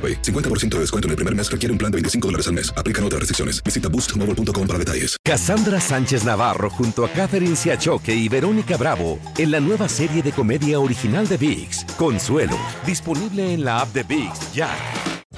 AroPay. 0.00 0.22
50% 0.22 0.76
de 0.76 0.80
descuento 0.80 1.08
en 1.08 1.10
el 1.10 1.16
primer 1.16 1.34
mes 1.36 1.50
requiere 1.50 1.72
un 1.72 1.78
plan 1.78 1.92
de 1.92 1.96
25 1.96 2.28
dólares 2.28 2.46
al 2.46 2.54
mes. 2.54 2.72
Aplican 2.74 3.04
otras 3.04 3.20
restricciones. 3.20 3.62
Visita 3.62 3.90
boostmobile.com 3.90 4.66
para 4.66 4.78
detalles. 4.78 5.16
Cassandra 5.22 5.80
Sánchez 5.80 6.24
Navarro 6.24 6.70
junto 6.70 7.04
a 7.04 7.10
Catherine 7.10 7.56
Siachoque 7.56 8.14
y 8.14 8.28
Verónica 8.30 8.76
Bravo 8.76 9.18
en 9.36 9.50
la 9.50 9.60
nueva 9.60 9.88
serie 9.88 10.22
de 10.22 10.32
comedia 10.32 10.80
original 10.80 11.28
de 11.28 11.36
VIX, 11.36 11.84
Consuelo, 11.96 12.56
disponible 12.86 13.52
en 13.52 13.64
la 13.64 13.80
app 13.80 13.92
de 13.92 14.02
VIX 14.04 14.52
ya. 14.54 14.70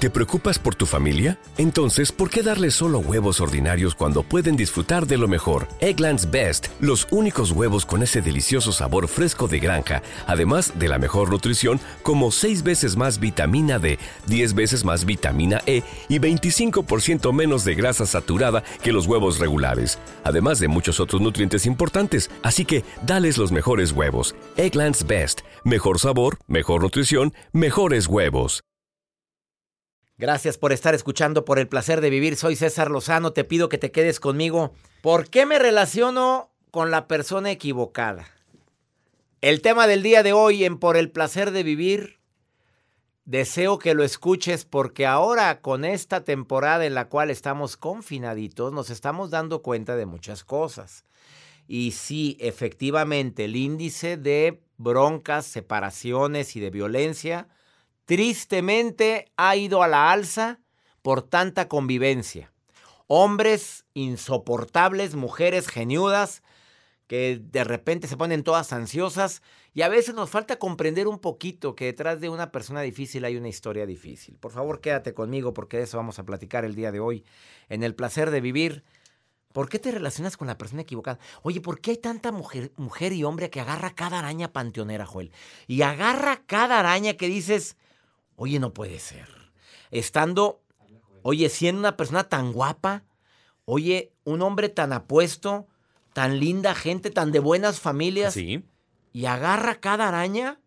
¿Te 0.03 0.09
preocupas 0.09 0.59
por 0.59 0.75
tu 0.75 0.85
familia? 0.85 1.39
Entonces, 1.57 2.11
¿por 2.11 2.29
qué 2.29 2.43
darles 2.43 2.73
solo 2.73 2.99
huevos 2.99 3.39
ordinarios 3.39 3.95
cuando 3.95 4.21
pueden 4.21 4.57
disfrutar 4.57 5.07
de 5.07 5.15
lo 5.17 5.29
mejor? 5.29 5.69
Eggland's 5.79 6.29
Best, 6.29 6.67
los 6.81 7.07
únicos 7.09 7.51
huevos 7.51 7.85
con 7.85 8.03
ese 8.03 8.21
delicioso 8.21 8.73
sabor 8.73 9.07
fresco 9.07 9.47
de 9.47 9.61
granja, 9.61 10.03
además 10.27 10.73
de 10.77 10.89
la 10.89 10.99
mejor 10.99 11.29
nutrición, 11.29 11.79
como 12.01 12.31
6 12.31 12.63
veces 12.63 12.97
más 12.97 13.21
vitamina 13.21 13.79
D, 13.79 13.97
10 14.27 14.42
veces 14.51 14.83
más 14.83 15.05
vitamina 15.05 15.61
E 15.65 15.83
y 16.09 16.19
25% 16.19 17.31
menos 17.31 17.63
de 17.63 17.75
grasa 17.75 18.05
saturada 18.05 18.65
que 18.81 18.91
los 18.91 19.07
huevos 19.07 19.39
regulares, 19.39 19.97
además 20.25 20.59
de 20.59 20.67
muchos 20.67 20.99
otros 20.99 21.21
nutrientes 21.21 21.65
importantes. 21.65 22.29
Así 22.41 22.65
que, 22.65 22.83
dales 23.05 23.37
los 23.37 23.53
mejores 23.53 23.93
huevos. 23.93 24.35
Eggland's 24.57 25.07
Best, 25.07 25.41
mejor 25.63 25.99
sabor, 25.99 26.39
mejor 26.47 26.81
nutrición, 26.81 27.33
mejores 27.53 28.07
huevos. 28.07 28.65
Gracias 30.17 30.57
por 30.57 30.71
estar 30.73 30.93
escuchando, 30.93 31.43
por 31.43 31.57
el 31.57 31.67
placer 31.67 31.99
de 31.99 32.09
vivir. 32.09 32.35
Soy 32.35 32.55
César 32.55 32.91
Lozano, 32.91 33.33
te 33.33 33.43
pido 33.43 33.67
que 33.67 33.79
te 33.79 33.91
quedes 33.91 34.19
conmigo. 34.19 34.73
¿Por 35.01 35.29
qué 35.29 35.45
me 35.45 35.57
relaciono 35.57 36.51
con 36.69 36.91
la 36.91 37.07
persona 37.07 37.49
equivocada? 37.49 38.27
El 39.41 39.61
tema 39.61 39.87
del 39.87 40.03
día 40.03 40.23
de 40.23 40.31
hoy 40.31 40.63
en 40.63 40.77
Por 40.77 40.97
el 40.97 41.11
placer 41.11 41.51
de 41.51 41.63
vivir, 41.63 42.19
deseo 43.25 43.79
que 43.79 43.93
lo 43.93 44.03
escuches 44.03 44.65
porque 44.65 45.05
ahora 45.05 45.61
con 45.61 45.85
esta 45.85 46.23
temporada 46.23 46.85
en 46.85 46.93
la 46.93 47.09
cual 47.09 47.29
estamos 47.29 47.77
confinaditos, 47.77 48.73
nos 48.73 48.89
estamos 48.89 49.29
dando 49.29 49.61
cuenta 49.61 49.95
de 49.95 50.05
muchas 50.05 50.43
cosas. 50.43 51.05
Y 51.67 51.91
sí, 51.91 52.37
efectivamente, 52.39 53.45
el 53.45 53.55
índice 53.55 54.17
de 54.17 54.61
broncas, 54.77 55.45
separaciones 55.45 56.55
y 56.55 56.59
de 56.59 56.69
violencia 56.69 57.47
tristemente 58.05 59.31
ha 59.37 59.55
ido 59.55 59.81
a 59.81 59.87
la 59.87 60.11
alza 60.11 60.59
por 61.01 61.21
tanta 61.21 61.67
convivencia. 61.69 62.51
Hombres 63.07 63.85
insoportables, 63.93 65.15
mujeres 65.15 65.67
geniudas, 65.67 66.41
de 67.41 67.63
repente 67.63 68.07
se 68.07 68.17
ponen 68.17 68.43
todas 68.43 68.73
ansiosas 68.73 69.41
y 69.73 69.81
a 69.81 69.89
veces 69.89 70.15
nos 70.15 70.29
falta 70.29 70.57
comprender 70.57 71.07
un 71.07 71.19
poquito 71.19 71.75
que 71.75 71.85
detrás 71.85 72.21
de 72.21 72.29
una 72.29 72.51
persona 72.51 72.81
difícil 72.81 73.25
hay 73.25 73.35
una 73.35 73.49
historia 73.49 73.85
difícil. 73.85 74.37
Por 74.37 74.51
favor, 74.51 74.81
quédate 74.81 75.13
conmigo 75.13 75.53
porque 75.53 75.77
de 75.77 75.83
eso 75.83 75.97
vamos 75.97 76.19
a 76.19 76.25
platicar 76.25 76.65
el 76.65 76.75
día 76.75 76.91
de 76.91 76.99
hoy 76.99 77.23
en 77.69 77.83
el 77.83 77.95
placer 77.95 78.31
de 78.31 78.41
vivir. 78.41 78.83
¿Por 79.51 79.69
qué 79.69 79.77
te 79.77 79.91
relacionas 79.91 80.37
con 80.37 80.47
la 80.47 80.57
persona 80.57 80.81
equivocada? 80.81 81.19
Oye, 81.43 81.61
¿por 81.61 81.79
qué 81.79 81.91
hay 81.91 81.97
tanta 81.97 82.31
mujer, 82.31 82.71
mujer 82.75 83.13
y 83.13 83.23
hombre 83.23 83.49
que 83.49 83.61
agarra 83.61 83.93
cada 83.93 84.19
araña 84.19 84.51
panteonera, 84.51 85.05
Joel? 85.05 85.31
Y 85.67 85.83
agarra 85.83 86.41
cada 86.47 86.79
araña 86.79 87.13
que 87.13 87.27
dices, 87.27 87.77
Oye, 88.35 88.59
no 88.59 88.73
puede 88.73 88.99
ser. 88.99 89.27
Estando, 89.91 90.61
oye, 91.21 91.49
siendo 91.49 91.79
una 91.79 91.97
persona 91.97 92.23
tan 92.25 92.51
guapa, 92.51 93.03
oye, 93.65 94.11
un 94.23 94.41
hombre 94.41 94.69
tan 94.69 94.91
apuesto, 94.91 95.67
tan 96.13 96.39
linda 96.39 96.75
gente, 96.75 97.09
tan 97.09 97.31
de 97.31 97.39
buenas 97.39 97.79
familias. 97.79 98.33
Sí. 98.33 98.63
Y 99.11 99.25
agarra 99.25 99.75
cada 99.75 100.07
araña. 100.07 100.59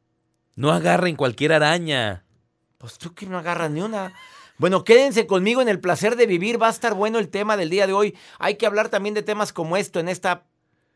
No 0.55 0.73
agarren 0.73 1.17
cualquier 1.17 1.53
araña. 1.53 2.25
Pues 2.79 2.99
tú 2.99 3.15
que 3.15 3.27
no 3.27 3.39
agarras 3.39 3.71
ni 3.71 3.81
una. 3.81 4.13
Bueno, 4.59 4.85
quédense 4.85 5.27
conmigo 5.27 5.61
en 5.61 5.69
el 5.69 5.81
placer 5.81 6.17
de 6.17 6.27
vivir. 6.27 6.61
Va 6.61 6.69
a 6.69 6.71
estar 6.71 6.95
bueno 6.95 7.19
el 7.19 7.29
tema 7.29 7.57
del 7.57 7.71
día 7.71 7.87
de 7.87 7.93
hoy. 7.93 8.17
Hay 8.39 8.57
que 8.57 8.67
hablar 8.67 8.89
también 8.89 9.15
de 9.15 9.23
temas 9.23 9.53
como 9.53 9.77
esto 9.77 10.01
en 10.01 10.09
esta 10.09 10.45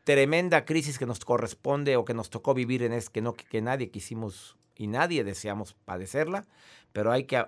tremenda 0.03 0.65
crisis 0.65 0.97
que 0.97 1.05
nos 1.05 1.19
corresponde 1.19 1.95
o 1.95 2.05
que 2.05 2.13
nos 2.13 2.29
tocó 2.29 2.53
vivir 2.53 2.83
en 2.83 2.93
es 2.93 3.09
que 3.09 3.21
no 3.21 3.33
que 3.33 3.61
nadie 3.61 3.91
quisimos 3.91 4.57
y 4.75 4.87
nadie 4.87 5.23
deseamos 5.23 5.75
padecerla, 5.85 6.45
pero 6.91 7.11
hay 7.11 7.25
que 7.25 7.45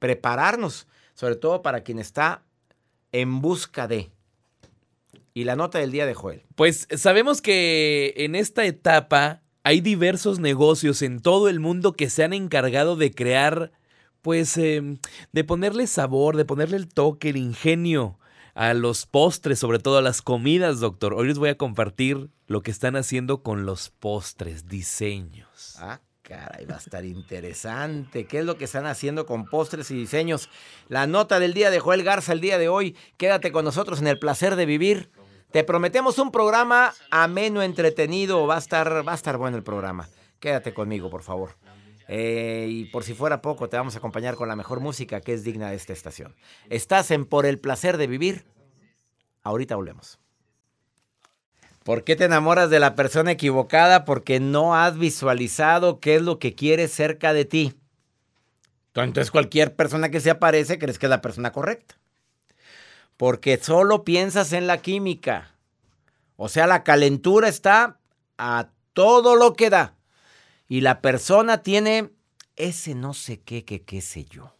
prepararnos, 0.00 0.88
sobre 1.14 1.36
todo 1.36 1.62
para 1.62 1.82
quien 1.82 1.98
está 1.98 2.42
en 3.12 3.40
busca 3.40 3.86
de. 3.86 4.10
Y 5.34 5.44
la 5.44 5.56
nota 5.56 5.78
del 5.78 5.92
día 5.92 6.06
de 6.06 6.14
Joel. 6.14 6.42
Pues 6.54 6.88
sabemos 6.96 7.40
que 7.42 8.14
en 8.16 8.34
esta 8.34 8.64
etapa 8.64 9.42
hay 9.62 9.80
diversos 9.80 10.38
negocios 10.38 11.02
en 11.02 11.20
todo 11.20 11.48
el 11.48 11.60
mundo 11.60 11.92
que 11.92 12.10
se 12.10 12.24
han 12.24 12.32
encargado 12.32 12.96
de 12.96 13.12
crear, 13.12 13.72
pues, 14.22 14.56
em, 14.56 14.98
de 15.32 15.44
ponerle 15.44 15.86
sabor, 15.86 16.36
de 16.36 16.44
ponerle 16.44 16.76
el 16.76 16.88
toque, 16.88 17.30
el 17.30 17.36
ingenio 17.36 18.18
a 18.54 18.74
los 18.74 19.06
postres, 19.06 19.58
sobre 19.58 19.78
todo 19.78 19.98
a 19.98 20.02
las 20.02 20.22
comidas, 20.22 20.80
doctor. 20.80 21.14
Hoy 21.14 21.28
les 21.28 21.38
voy 21.38 21.50
a 21.50 21.56
compartir 21.56 22.30
lo 22.46 22.62
que 22.62 22.70
están 22.70 22.96
haciendo 22.96 23.42
con 23.42 23.66
los 23.66 23.90
postres, 23.90 24.66
diseños. 24.66 25.76
Ah, 25.78 26.00
Caray, 26.22 26.66
va 26.66 26.74
a 26.74 26.78
estar 26.78 27.04
interesante. 27.04 28.26
¿Qué 28.26 28.40
es 28.40 28.44
lo 28.44 28.58
que 28.58 28.64
están 28.64 28.84
haciendo 28.86 29.26
con 29.26 29.44
postres 29.46 29.90
y 29.90 29.94
diseños? 29.94 30.50
La 30.88 31.06
nota 31.06 31.40
del 31.40 31.54
día 31.54 31.70
de 31.70 31.80
Joel 31.80 32.02
Garza 32.02 32.32
el 32.32 32.40
día 32.40 32.58
de 32.58 32.68
hoy. 32.68 32.96
Quédate 33.16 33.52
con 33.52 33.64
nosotros 33.64 34.00
en 34.00 34.08
el 34.08 34.18
placer 34.18 34.56
de 34.56 34.66
vivir. 34.66 35.10
Te 35.50 35.64
prometemos 35.64 36.18
un 36.18 36.30
programa 36.30 36.92
ameno, 37.10 37.62
entretenido. 37.62 38.46
Va 38.46 38.56
a 38.56 38.58
estar, 38.58 39.06
va 39.06 39.12
a 39.12 39.14
estar 39.14 39.38
bueno 39.38 39.56
el 39.56 39.62
programa. 39.62 40.08
Quédate 40.40 40.74
conmigo, 40.74 41.08
por 41.08 41.22
favor. 41.22 41.56
Eh, 42.06 42.66
y 42.70 42.84
por 42.86 43.04
si 43.04 43.14
fuera 43.14 43.42
poco, 43.42 43.68
te 43.68 43.76
vamos 43.76 43.94
a 43.94 43.98
acompañar 43.98 44.34
con 44.34 44.48
la 44.48 44.56
mejor 44.56 44.80
música 44.80 45.20
que 45.20 45.32
es 45.32 45.44
digna 45.44 45.70
de 45.70 45.76
esta 45.76 45.92
estación. 45.92 46.34
Estás 46.68 47.10
en 47.10 47.24
Por 47.24 47.46
el 47.46 47.58
placer 47.58 47.96
de 47.96 48.06
vivir. 48.06 48.44
Ahorita 49.42 49.76
volvemos. 49.76 50.18
¿Por 51.82 52.04
qué 52.04 52.16
te 52.16 52.24
enamoras 52.24 52.68
de 52.68 52.80
la 52.80 52.94
persona 52.94 53.30
equivocada? 53.30 54.04
Porque 54.04 54.40
no 54.40 54.76
has 54.76 54.98
visualizado 54.98 56.00
qué 56.00 56.16
es 56.16 56.22
lo 56.22 56.38
que 56.38 56.54
quieres 56.54 56.92
cerca 56.92 57.32
de 57.32 57.46
ti. 57.46 57.74
Entonces 58.94 59.30
cualquier 59.30 59.74
persona 59.74 60.10
que 60.10 60.20
se 60.20 60.30
aparece 60.30 60.78
crees 60.78 60.98
que 60.98 61.06
es 61.06 61.10
la 61.10 61.22
persona 61.22 61.52
correcta. 61.52 61.97
Porque 63.18 63.58
solo 63.58 64.04
piensas 64.04 64.54
en 64.54 64.66
la 64.66 64.78
química. 64.78 65.54
O 66.36 66.48
sea, 66.48 66.66
la 66.66 66.84
calentura 66.84 67.48
está 67.48 67.98
a 68.38 68.68
todo 68.94 69.36
lo 69.36 69.52
que 69.52 69.68
da. 69.68 69.94
Y 70.68 70.80
la 70.80 71.02
persona 71.02 71.62
tiene 71.62 72.10
ese 72.56 72.94
no 72.94 73.12
sé 73.12 73.40
qué, 73.40 73.66
qué, 73.66 73.82
qué 73.82 74.00
sé 74.00 74.24
yo. 74.24 74.54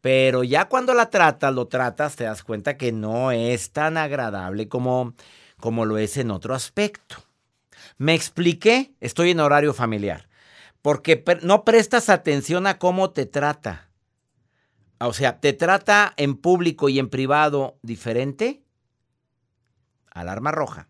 Pero 0.00 0.44
ya 0.44 0.66
cuando 0.66 0.94
la 0.94 1.10
tratas, 1.10 1.52
lo 1.52 1.66
tratas, 1.66 2.14
te 2.14 2.24
das 2.24 2.44
cuenta 2.44 2.76
que 2.76 2.92
no 2.92 3.32
es 3.32 3.72
tan 3.72 3.96
agradable 3.96 4.68
como 4.68 5.14
como 5.60 5.84
lo 5.84 5.98
es 5.98 6.16
en 6.16 6.30
otro 6.30 6.54
aspecto. 6.54 7.16
Me 7.98 8.14
expliqué, 8.14 8.92
estoy 9.00 9.30
en 9.30 9.40
horario 9.40 9.72
familiar, 9.74 10.28
porque 10.82 11.22
no 11.42 11.64
prestas 11.64 12.08
atención 12.08 12.66
a 12.66 12.78
cómo 12.78 13.10
te 13.10 13.26
trata. 13.26 13.89
O 15.00 15.12
sea, 15.12 15.40
¿te 15.40 15.52
trata 15.52 16.12
en 16.16 16.36
público 16.36 16.88
y 16.88 16.98
en 16.98 17.08
privado 17.08 17.78
diferente? 17.82 18.62
Alarma 20.12 20.52
roja. 20.52 20.88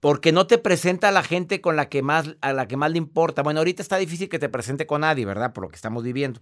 Porque 0.00 0.30
no 0.30 0.46
te 0.46 0.58
presenta 0.58 1.08
a 1.08 1.12
la 1.12 1.22
gente 1.22 1.60
con 1.60 1.74
la 1.74 1.88
que 1.88 2.02
más, 2.02 2.36
a 2.40 2.52
la 2.52 2.68
que 2.68 2.76
más 2.76 2.92
le 2.92 2.98
importa. 2.98 3.42
Bueno, 3.42 3.60
ahorita 3.60 3.82
está 3.82 3.96
difícil 3.96 4.28
que 4.28 4.38
te 4.38 4.48
presente 4.48 4.86
con 4.86 5.00
nadie, 5.00 5.24
¿verdad? 5.24 5.52
Por 5.52 5.64
lo 5.64 5.70
que 5.70 5.76
estamos 5.76 6.04
viviendo. 6.04 6.40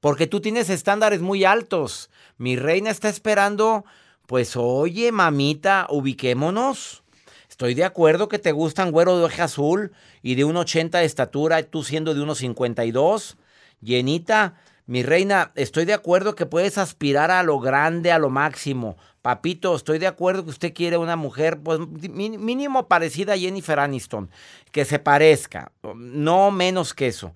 Porque 0.00 0.26
tú 0.26 0.40
tienes 0.40 0.68
estándares 0.68 1.20
muy 1.20 1.44
altos. 1.44 2.10
Mi 2.38 2.56
reina 2.56 2.90
está 2.90 3.08
esperando 3.08 3.84
pues 4.32 4.56
oye, 4.56 5.12
mamita, 5.12 5.86
ubiquémonos. 5.90 7.02
Estoy 7.50 7.74
de 7.74 7.84
acuerdo 7.84 8.28
que 8.28 8.38
te 8.38 8.52
gustan 8.52 8.90
güero 8.90 9.18
de 9.18 9.24
ojo 9.24 9.42
azul 9.42 9.92
y 10.22 10.36
de 10.36 10.46
1,80 10.46 10.90
de 11.00 11.04
estatura, 11.04 11.62
tú 11.64 11.82
siendo 11.82 12.14
de 12.14 12.22
1,52. 12.22 13.36
Llenita, 13.82 14.54
mi 14.86 15.02
reina, 15.02 15.52
estoy 15.54 15.84
de 15.84 15.94
acuerdo 15.94 16.34
que 16.34 16.46
puedes 16.46 16.76
aspirar 16.76 17.30
a 17.30 17.42
lo 17.42 17.60
grande, 17.60 18.10
a 18.10 18.18
lo 18.18 18.30
máximo. 18.30 18.96
Papito, 19.22 19.74
estoy 19.76 19.98
de 19.98 20.08
acuerdo 20.08 20.44
que 20.44 20.50
usted 20.50 20.74
quiere 20.74 20.96
una 20.96 21.16
mujer, 21.16 21.60
pues 21.60 21.78
mínimo 21.78 22.88
parecida 22.88 23.34
a 23.34 23.38
Jennifer 23.38 23.78
Aniston, 23.78 24.30
que 24.72 24.84
se 24.84 24.98
parezca, 24.98 25.70
no 25.94 26.50
menos 26.50 26.94
que 26.94 27.06
eso. 27.06 27.32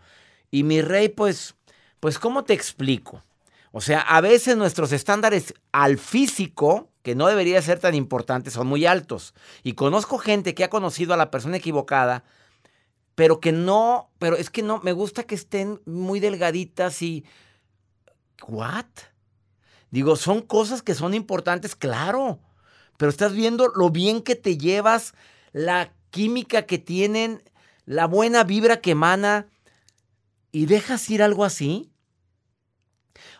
Y 0.51 0.65
mi 0.65 0.83
rey, 0.83 1.09
pues, 1.09 1.55
pues, 2.01 2.19
¿cómo 2.19 2.45
te 2.45 2.55
explico? 2.55 3.23
O 3.71 3.81
sea, 3.81 4.01
a 4.01 4.21
veces 4.21 4.57
nuestros 4.57 4.91
estándares 4.93 5.55
al 5.71 5.99
físico, 5.99 6.89
que 7.03 7.15
no 7.15 7.29
debería 7.29 7.61
ser 7.63 7.79
tan 7.79 7.95
importantes, 7.95 8.55
son 8.55 8.67
muy 8.67 8.87
altos. 8.87 9.35
Y 9.63 9.75
conozco 9.75 10.19
gente 10.19 10.55
que 10.55 10.65
ha 10.65 10.71
conocido 10.71 11.15
a 11.15 11.17
la 11.17 11.31
persona 11.31 11.59
equivocada, 11.59 12.25
pero 13.17 13.41
que 13.41 13.51
no, 13.51 14.13
pero 14.19 14.37
es 14.37 14.51
que 14.51 14.63
no, 14.63 14.81
me 14.85 14.93
gusta 14.93 15.25
que 15.25 15.35
estén 15.35 15.81
muy 15.87 16.21
delgaditas 16.21 17.03
y... 17.03 17.25
¿What? 18.47 18.85
Digo, 19.91 20.17
son 20.17 20.43
cosas 20.43 20.83
que 20.83 20.95
son 20.95 21.15
importantes, 21.15 21.75
claro, 21.75 22.39
pero 22.99 23.11
estás 23.11 23.33
viendo 23.33 23.69
lo 23.75 23.89
bien 23.89 24.21
que 24.21 24.37
te 24.37 24.59
llevas, 24.59 25.15
la 25.53 25.95
química 26.11 26.67
que 26.67 26.79
tienen, 26.79 27.43
la 27.87 28.07
buena 28.07 28.45
vibra 28.45 28.83
que 28.83 28.91
emana, 28.91 29.49
y 30.53 30.67
dejas 30.67 31.09
ir 31.09 31.23
algo 31.23 31.45
así. 31.45 31.91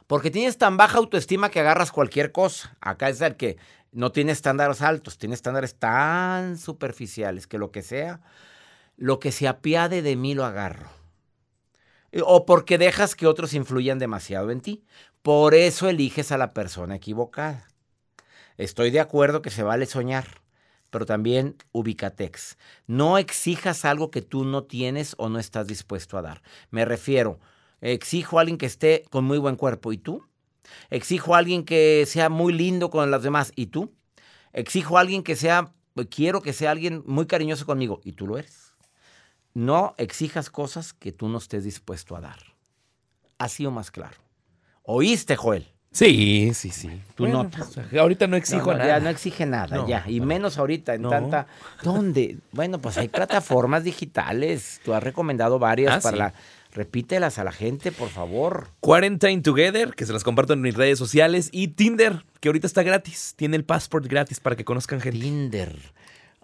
Porque 0.07 0.31
tienes 0.31 0.57
tan 0.57 0.79
baja 0.79 0.97
autoestima 0.97 1.51
que 1.51 1.61
agarras 1.61 1.93
cualquier 1.93 2.33
cosa. 2.33 2.79
Acá 2.81 3.11
es 3.11 3.21
el 3.21 3.37
que 3.37 3.59
no 3.93 4.13
tiene 4.13 4.33
estándares 4.33 4.81
altos, 4.81 5.19
tiene 5.19 5.35
estándares 5.35 5.79
tan 5.79 6.57
superficiales 6.57 7.47
que 7.47 7.59
lo 7.59 7.71
que 7.71 7.83
sea, 7.83 8.23
lo 8.97 9.19
que 9.19 9.33
se 9.33 9.49
apiade 9.49 10.03
de 10.03 10.17
mí 10.17 10.35
lo 10.35 10.45
agarro. 10.45 10.91
O 12.25 12.47
porque 12.47 12.79
dejas 12.79 13.15
que 13.15 13.27
otros 13.27 13.53
influyan 13.55 13.99
demasiado 13.99 14.51
en 14.51 14.61
ti. 14.61 14.85
Por 15.23 15.55
eso 15.55 15.89
eliges 15.89 16.33
a 16.33 16.39
la 16.39 16.53
persona 16.53 16.97
equivocada. 16.97 17.69
Estoy 18.57 18.91
de 18.91 19.01
acuerdo 19.01 19.43
que 19.43 19.51
se 19.51 19.63
vale 19.63 19.87
soñar, 19.87 20.41
pero 20.91 21.05
también 21.05 21.57
ubicatex. 21.73 22.57
No 22.87 23.19
exijas 23.19 23.85
algo 23.85 24.11
que 24.11 24.23
tú 24.23 24.45
no 24.45 24.65
tienes 24.65 25.15
o 25.19 25.29
no 25.29 25.39
estás 25.39 25.67
dispuesto 25.67 26.17
a 26.17 26.23
dar. 26.23 26.43
Me 26.71 26.85
refiero, 26.85 27.39
Exijo 27.81 28.39
a 28.39 28.41
alguien 28.41 28.59
que 28.59 28.67
esté 28.67 29.05
con 29.11 29.25
muy 29.25 29.39
buen 29.39 29.57
cuerpo. 29.57 29.93
¿Y 29.93 29.99
tú? 29.99 30.27
Exijo 30.91 31.35
a 31.35 31.39
alguien 31.39 31.65
que 31.65 32.05
sea 32.07 32.29
muy 32.29 32.53
lindo 32.53 32.91
con 32.91 33.11
las 33.11 33.23
demás. 33.23 33.53
¿Y 33.55 33.67
tú? 33.67 33.95
Exijo 34.53 34.97
a 34.97 35.01
alguien 35.01 35.23
que 35.23 35.37
sea, 35.37 35.73
quiero 36.11 36.43
que 36.43 36.53
sea 36.53 36.71
alguien 36.71 37.03
muy 37.07 37.27
cariñoso 37.27 37.67
conmigo. 37.67 38.01
¿Y 38.03 38.13
tú 38.13 38.27
lo 38.27 38.39
eres? 38.39 38.66
No 39.57 39.95
exijas 39.97 40.51
cosas 40.51 40.93
que 40.93 41.13
tú 41.13 41.31
no 41.31 41.39
estés 41.39 41.65
dispuesto 41.65 42.15
a 42.15 42.21
dar. 42.21 42.37
Así 43.39 43.65
o 43.65 43.71
más 43.71 43.91
claro. 43.91 44.19
¿Oíste, 44.83 45.35
Joel? 45.35 45.67
Sí, 45.93 46.53
sí, 46.53 46.69
sí. 46.69 47.01
Tú 47.15 47.27
no. 47.27 47.49
Pues, 47.49 47.95
ahorita 47.99 48.27
no 48.27 48.37
exijo 48.37 48.75
nada. 48.75 48.87
Ya 48.87 49.01
no 49.01 49.09
exige 49.09 49.47
nada, 49.47 49.87
ya. 49.87 50.05
Y 50.07 50.21
menos 50.21 50.59
ahorita 50.59 50.93
en 50.93 51.09
tanta. 51.09 51.47
¿Dónde? 51.83 52.37
Bueno, 52.53 52.83
pues 52.83 52.99
hay 52.99 53.09
plataformas 53.09 53.83
digitales. 53.83 54.83
Tú 54.85 54.93
has 54.93 55.03
recomendado 55.03 55.59
varias 55.59 55.95
ah, 55.95 56.01
para 56.03 56.17
la 56.19 56.35
Repítelas 56.77 57.39
a 57.39 57.45
la 57.45 57.53
gente, 57.53 57.91
por 57.91 58.11
favor. 58.11 58.69
Quarantine 58.81 59.41
Together, 59.41 59.95
que 59.95 60.05
se 60.05 60.13
las 60.13 60.23
comparto 60.23 60.53
en 60.53 60.61
mis 60.61 60.75
redes 60.75 60.99
sociales. 60.99 61.49
Y 61.51 61.69
Tinder, 61.69 62.27
que 62.41 62.51
ahorita 62.51 62.67
está 62.67 62.83
gratis. 62.83 63.33
Tiene 63.35 63.57
el 63.57 63.65
passport 63.65 64.05
gratis 64.05 64.41
para 64.41 64.57
que 64.57 64.67
conozcan 64.67 65.01
gente. 65.01 65.19
Tinder. 65.19 65.75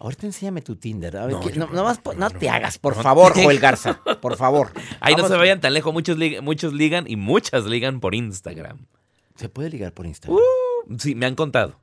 Ahorita 0.03 0.27
enséñame 0.27 0.63
tu 0.63 0.75
Tinder. 0.75 1.15
no, 1.15 1.95
no, 2.17 2.31
te 2.31 2.51
hagas, 2.51 2.77
por 2.77 3.01
favor, 3.01 3.35
Joel 3.41 3.61
Garza. 3.61 4.03
Por 4.21 4.37
favor. 4.37 4.73
Ahí 4.99 5.15
no 5.15 5.29
se 5.29 5.37
vayan 5.37 5.61
tan 5.61 5.73
lejos. 5.75 5.93
Muchos, 5.93 6.19
muchos 6.43 6.73
ligan 6.73 7.05
y 7.07 7.15
muchas 7.15 7.67
ligan 7.67 8.01
por 8.01 8.17
Instagram. 8.17 8.87
¿Se 9.37 9.49
puede 9.49 9.71
ligar 9.71 9.95
por 9.95 10.07
Instagram? 10.07 10.41
Uh, 10.41 10.99
sí, 10.99 11.15
me 11.15 11.27
han 11.27 11.37
contado. 11.37 11.79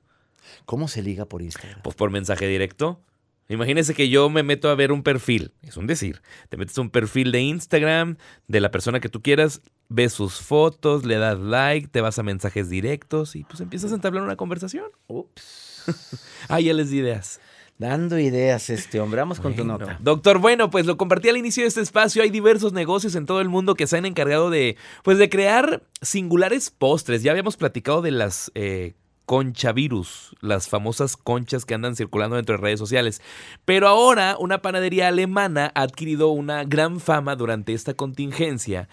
¿Cómo 0.65 0.89
se 0.89 1.01
liga 1.01 1.27
por 1.27 1.41
Instagram? 1.41 1.81
Pues 1.81 1.95
por 1.95 2.11
mensaje 2.11 2.45
directo. 2.45 2.99
Imagínese 3.47 3.93
que 3.93 4.09
yo 4.09 4.29
me 4.29 4.43
meto 4.43 4.69
a 4.69 4.75
ver 4.75 4.91
un 4.91 5.01
perfil, 5.01 5.53
es 5.61 5.77
un 5.77 5.87
decir, 5.87 6.21
te 6.49 6.57
metes 6.57 6.77
a 6.77 6.81
un 6.81 6.89
perfil 6.89 7.31
de 7.31 7.41
Instagram 7.41 8.17
de 8.47 8.59
la 8.59 8.69
persona 8.69 8.99
que 8.99 9.09
tú 9.09 9.23
quieras, 9.23 9.61
ves 9.87 10.13
sus 10.13 10.41
fotos, 10.41 11.05
le 11.05 11.15
das 11.15 11.39
like, 11.39 11.87
te 11.87 12.01
vas 12.01 12.19
a 12.19 12.23
mensajes 12.23 12.69
directos 12.69 13.35
y 13.35 13.45
pues 13.45 13.61
empiezas 13.61 13.91
a 13.91 13.95
entablar 13.95 14.23
una 14.23 14.35
conversación. 14.35 14.85
Ups. 15.07 16.27
ah, 16.49 16.59
ya 16.59 16.73
les 16.73 16.91
di 16.91 16.97
ideas. 16.97 17.39
Dando 17.79 18.19
ideas 18.19 18.69
este 18.69 18.99
hombre. 18.99 19.21
Vamos 19.21 19.39
con 19.39 19.55
tu 19.55 19.63
nota. 19.63 19.97
Doctor, 20.01 20.39
bueno, 20.39 20.69
pues 20.69 20.85
lo 20.85 20.97
compartí 20.97 21.29
al 21.29 21.37
inicio 21.37 21.63
de 21.63 21.69
este 21.69 21.79
espacio. 21.79 22.21
Hay 22.21 22.29
diversos 22.29 22.73
negocios 22.73 23.15
en 23.15 23.25
todo 23.25 23.39
el 23.39 23.47
mundo 23.47 23.75
que 23.75 23.87
se 23.87 23.97
han 23.97 24.05
encargado 24.05 24.49
de, 24.49 24.75
pues, 25.01 25.17
de 25.17 25.29
crear 25.29 25.81
singulares 26.01 26.71
postres. 26.71 27.23
Ya 27.23 27.31
habíamos 27.31 27.55
platicado 27.55 28.01
de 28.01 28.11
las 28.11 28.51
eh, 28.53 28.95
conchavirus, 29.25 30.35
las 30.41 30.67
famosas 30.67 31.15
conchas 31.15 31.63
que 31.63 31.73
andan 31.73 31.95
circulando 31.95 32.35
dentro 32.35 32.57
de 32.57 32.61
redes 32.61 32.79
sociales. 32.79 33.21
Pero 33.63 33.87
ahora 33.87 34.35
una 34.37 34.61
panadería 34.61 35.07
alemana 35.07 35.71
ha 35.73 35.83
adquirido 35.83 36.27
una 36.27 36.65
gran 36.65 36.99
fama 36.99 37.37
durante 37.37 37.73
esta 37.73 37.93
contingencia 37.93 38.89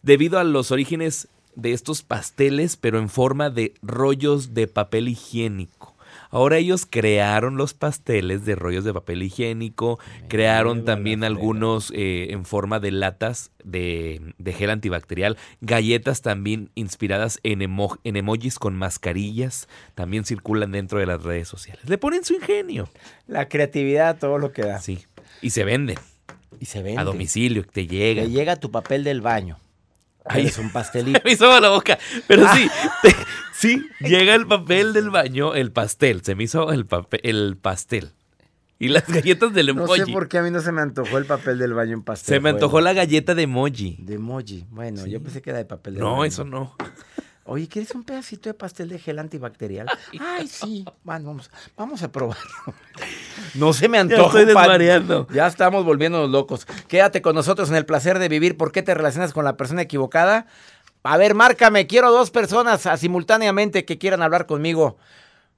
debido 0.00 0.38
a 0.38 0.44
los 0.44 0.70
orígenes 0.70 1.28
de 1.56 1.72
estos 1.72 2.02
pasteles, 2.02 2.76
pero 2.78 2.98
en 3.00 3.10
forma 3.10 3.50
de 3.50 3.74
rollos 3.82 4.54
de 4.54 4.66
papel 4.66 5.08
higiénico. 5.08 5.89
Ahora 6.30 6.58
ellos 6.58 6.86
crearon 6.88 7.56
los 7.56 7.74
pasteles 7.74 8.44
de 8.44 8.54
rollos 8.54 8.84
de 8.84 8.94
papel 8.94 9.22
higiénico, 9.22 9.98
crearon 10.28 10.84
también 10.84 11.24
algunos 11.24 11.92
eh, 11.94 12.28
en 12.30 12.44
forma 12.44 12.78
de 12.78 12.92
latas 12.92 13.50
de, 13.64 14.34
gel 14.56 14.70
antibacterial, 14.70 15.36
galletas 15.60 16.22
también 16.22 16.70
inspiradas 16.74 17.40
en, 17.42 17.62
en 17.62 18.16
emojis 18.16 18.58
con 18.58 18.76
mascarillas, 18.76 19.68
también 19.94 20.24
circulan 20.24 20.72
dentro 20.72 20.98
de 21.00 21.06
las 21.06 21.22
redes 21.22 21.48
sociales. 21.48 21.88
Le 21.88 21.98
ponen 21.98 22.24
su 22.24 22.34
ingenio. 22.34 22.88
La 23.26 23.48
creatividad, 23.48 24.18
todo 24.18 24.38
lo 24.38 24.52
que 24.52 24.62
da. 24.62 24.78
Sí, 24.78 25.04
y 25.42 25.50
se 25.50 25.64
venden. 25.64 25.98
Y 26.60 26.66
se 26.66 26.82
venden. 26.82 27.00
A 27.00 27.04
domicilio, 27.04 27.64
te 27.64 27.86
llega. 27.86 28.22
Te 28.22 28.30
llega 28.30 28.56
tu 28.56 28.70
papel 28.70 29.02
del 29.02 29.20
baño. 29.20 29.58
Ahí 30.30 30.46
es 30.46 30.58
un 30.58 30.70
pastelito. 30.70 31.20
me 31.24 31.32
hizo 31.32 31.60
la 31.60 31.70
boca. 31.70 31.98
Pero 32.26 32.46
sí, 32.54 32.68
sí, 33.52 33.86
llega 34.00 34.34
el 34.34 34.46
papel 34.46 34.92
del 34.92 35.10
baño, 35.10 35.54
el 35.54 35.72
pastel. 35.72 36.22
Se 36.22 36.34
me 36.34 36.44
hizo 36.44 36.72
el, 36.72 36.86
papel, 36.86 37.20
el 37.24 37.56
pastel. 37.56 38.12
Y 38.78 38.88
las 38.88 39.06
galletas 39.06 39.52
del 39.52 39.68
emoji. 39.68 40.00
No 40.00 40.06
sé 40.06 40.12
por 40.12 40.28
qué 40.28 40.38
a 40.38 40.42
mí 40.42 40.50
no 40.50 40.60
se 40.60 40.72
me 40.72 40.80
antojó 40.80 41.18
el 41.18 41.26
papel 41.26 41.58
del 41.58 41.74
baño 41.74 41.92
en 41.92 42.02
pastel. 42.02 42.36
Se 42.36 42.40
me 42.40 42.48
antojó 42.48 42.80
la 42.80 42.94
galleta 42.94 43.34
de 43.34 43.42
emoji. 43.42 43.98
De 44.00 44.14
emoji. 44.14 44.64
Bueno, 44.70 45.06
yo 45.06 45.22
pensé 45.22 45.42
que 45.42 45.50
era 45.50 45.58
de 45.58 45.66
papel 45.66 45.94
del 45.94 46.04
baño. 46.04 46.16
No, 46.16 46.24
eso 46.24 46.44
no. 46.44 46.76
Oye, 47.52 47.66
¿quieres 47.66 47.90
un 47.96 48.04
pedacito 48.04 48.48
de 48.48 48.54
pastel 48.54 48.88
de 48.88 49.00
gel 49.00 49.18
antibacterial? 49.18 49.88
Ay, 50.20 50.46
sí. 50.46 50.84
Bueno, 51.02 51.26
vamos, 51.26 51.50
vamos 51.76 52.02
a 52.04 52.12
probarlo. 52.12 52.44
No 53.54 53.72
se 53.72 53.88
me 53.88 53.98
antoja. 53.98 54.20
Ya 54.20 54.26
estoy 54.26 54.44
desvariando. 54.44 55.26
Ya 55.34 55.48
estamos 55.48 55.84
volviéndonos 55.84 56.30
locos. 56.30 56.64
Quédate 56.86 57.20
con 57.20 57.34
nosotros 57.34 57.68
en 57.70 57.74
el 57.74 57.84
placer 57.84 58.20
de 58.20 58.28
vivir. 58.28 58.56
¿Por 58.56 58.70
qué 58.70 58.82
te 58.82 58.94
relacionas 58.94 59.32
con 59.32 59.44
la 59.44 59.56
persona 59.56 59.82
equivocada? 59.82 60.46
A 61.02 61.16
ver, 61.16 61.34
márcame. 61.34 61.88
Quiero 61.88 62.12
dos 62.12 62.30
personas 62.30 62.88
simultáneamente 63.00 63.84
que 63.84 63.98
quieran 63.98 64.22
hablar 64.22 64.46
conmigo. 64.46 64.98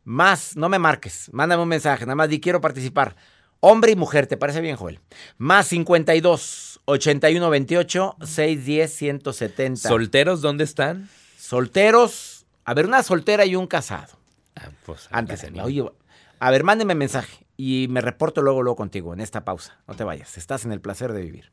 Más, 0.05 0.57
no 0.57 0.71
me 0.71 0.79
marques. 0.79 1.29
Mándame 1.35 1.63
un 1.63 1.69
mensaje. 1.69 2.07
Nada 2.07 2.15
más 2.15 2.31
di 2.31 2.41
quiero 2.41 2.63
participar. 2.63 3.17
Hombre 3.61 3.93
y 3.93 3.97
mujer, 3.97 4.27
¿te 4.27 4.39
parece 4.39 4.63
bien, 4.63 4.77
Joel? 4.77 5.01
Más 5.37 5.67
52 5.67 6.81
81 6.87 7.51
28 7.51 8.17
610 8.23 8.95
170. 8.95 9.89
¿Solteros 9.89 10.41
dónde 10.41 10.65
están? 10.65 11.11
Solteros, 11.53 12.47
a 12.65 12.73
ver, 12.73 12.87
una 12.87 13.03
soltera 13.03 13.45
y 13.45 13.57
un 13.57 13.67
casado. 13.67 14.15
Ah, 14.57 14.71
pues, 14.87 15.07
Antes, 15.11 15.45
oye, 15.63 15.85
a 16.39 16.51
ver, 16.51 16.65
mándeme 16.65 16.95
mensaje 16.95 17.47
y 17.59 17.89
me 17.91 18.01
reporto 18.01 18.41
luego, 18.41 18.63
luego 18.63 18.77
contigo 18.77 19.13
en 19.13 19.21
esta 19.21 19.45
pausa. 19.45 19.79
No 19.87 19.95
te 19.95 20.03
vayas, 20.03 20.39
estás 20.39 20.65
en 20.65 20.73
el 20.73 20.81
placer 20.81 21.13
de 21.13 21.21
vivir 21.21 21.53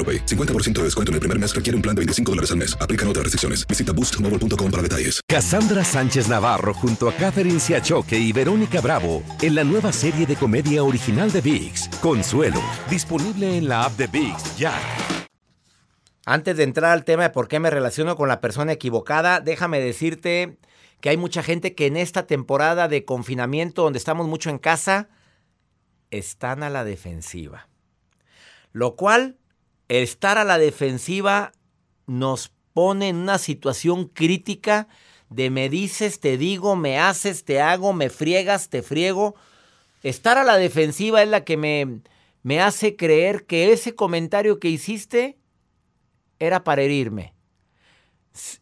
AroPay. 0.00 0.24
50% 0.24 0.78
de 0.78 0.84
descuento 0.84 1.10
en 1.10 1.14
el 1.14 1.20
primer 1.20 1.38
mes 1.38 1.54
requiere 1.54 1.76
un 1.76 1.82
plan 1.82 1.94
de 1.94 2.00
25 2.00 2.32
dólares 2.32 2.50
al 2.52 2.56
mes. 2.56 2.74
Aplican 2.80 3.06
otras 3.08 3.24
restricciones. 3.24 3.66
Visita 3.66 3.92
boostmobile.com 3.92 4.70
para 4.70 4.82
detalles. 4.82 5.20
Cassandra 5.28 5.84
Sánchez 5.84 6.28
Navarro 6.28 6.72
junto 6.72 7.08
a 7.08 7.12
Catherine 7.12 7.60
Siachoque 7.60 8.18
y 8.18 8.32
Verónica 8.32 8.80
Bravo 8.80 9.22
en 9.42 9.54
la 9.54 9.64
nueva 9.64 9.92
serie 9.92 10.26
de 10.26 10.36
comedia 10.36 10.82
original 10.82 11.30
de 11.30 11.40
VIX, 11.40 11.88
Consuelo, 12.00 12.62
disponible 12.88 13.58
en 13.58 13.68
la 13.68 13.84
app 13.84 13.96
de 13.96 14.06
VIX 14.06 14.56
ya. 14.56 14.74
Antes 16.26 16.56
de 16.56 16.62
entrar 16.62 16.92
al 16.92 17.04
tema 17.04 17.24
de 17.24 17.30
por 17.30 17.48
qué 17.48 17.58
me 17.58 17.70
relaciono 17.70 18.14
con 18.16 18.28
la 18.28 18.40
persona 18.40 18.72
equivocada, 18.72 19.40
déjame 19.40 19.80
decirte 19.80 20.58
que 21.00 21.08
hay 21.08 21.16
mucha 21.16 21.42
gente 21.42 21.74
que 21.74 21.86
en 21.86 21.96
esta 21.96 22.26
temporada 22.26 22.88
de 22.88 23.04
confinamiento 23.04 23.82
donde 23.82 23.98
estamos 23.98 24.28
mucho 24.28 24.50
en 24.50 24.58
casa, 24.58 25.08
están 26.10 26.62
a 26.62 26.70
la 26.70 26.84
defensiva. 26.84 27.68
Lo 28.72 28.94
cual, 28.96 29.38
estar 29.90 30.38
a 30.38 30.44
la 30.44 30.58
defensiva 30.58 31.52
nos 32.06 32.52
pone 32.72 33.08
en 33.08 33.16
una 33.16 33.38
situación 33.38 34.06
crítica 34.06 34.88
de 35.28 35.50
me 35.50 35.68
dices, 35.68 36.20
te 36.20 36.38
digo, 36.38 36.76
me 36.76 36.98
haces, 36.98 37.44
te 37.44 37.60
hago, 37.60 37.92
me 37.92 38.08
friegas, 38.08 38.68
te 38.68 38.82
friego. 38.82 39.34
Estar 40.02 40.38
a 40.38 40.44
la 40.44 40.56
defensiva 40.56 41.22
es 41.22 41.28
la 41.28 41.44
que 41.44 41.56
me, 41.56 42.00
me 42.42 42.60
hace 42.60 42.96
creer 42.96 43.46
que 43.46 43.72
ese 43.72 43.94
comentario 43.94 44.58
que 44.58 44.68
hiciste 44.68 45.38
era 46.38 46.64
para 46.64 46.82
herirme. 46.82 47.34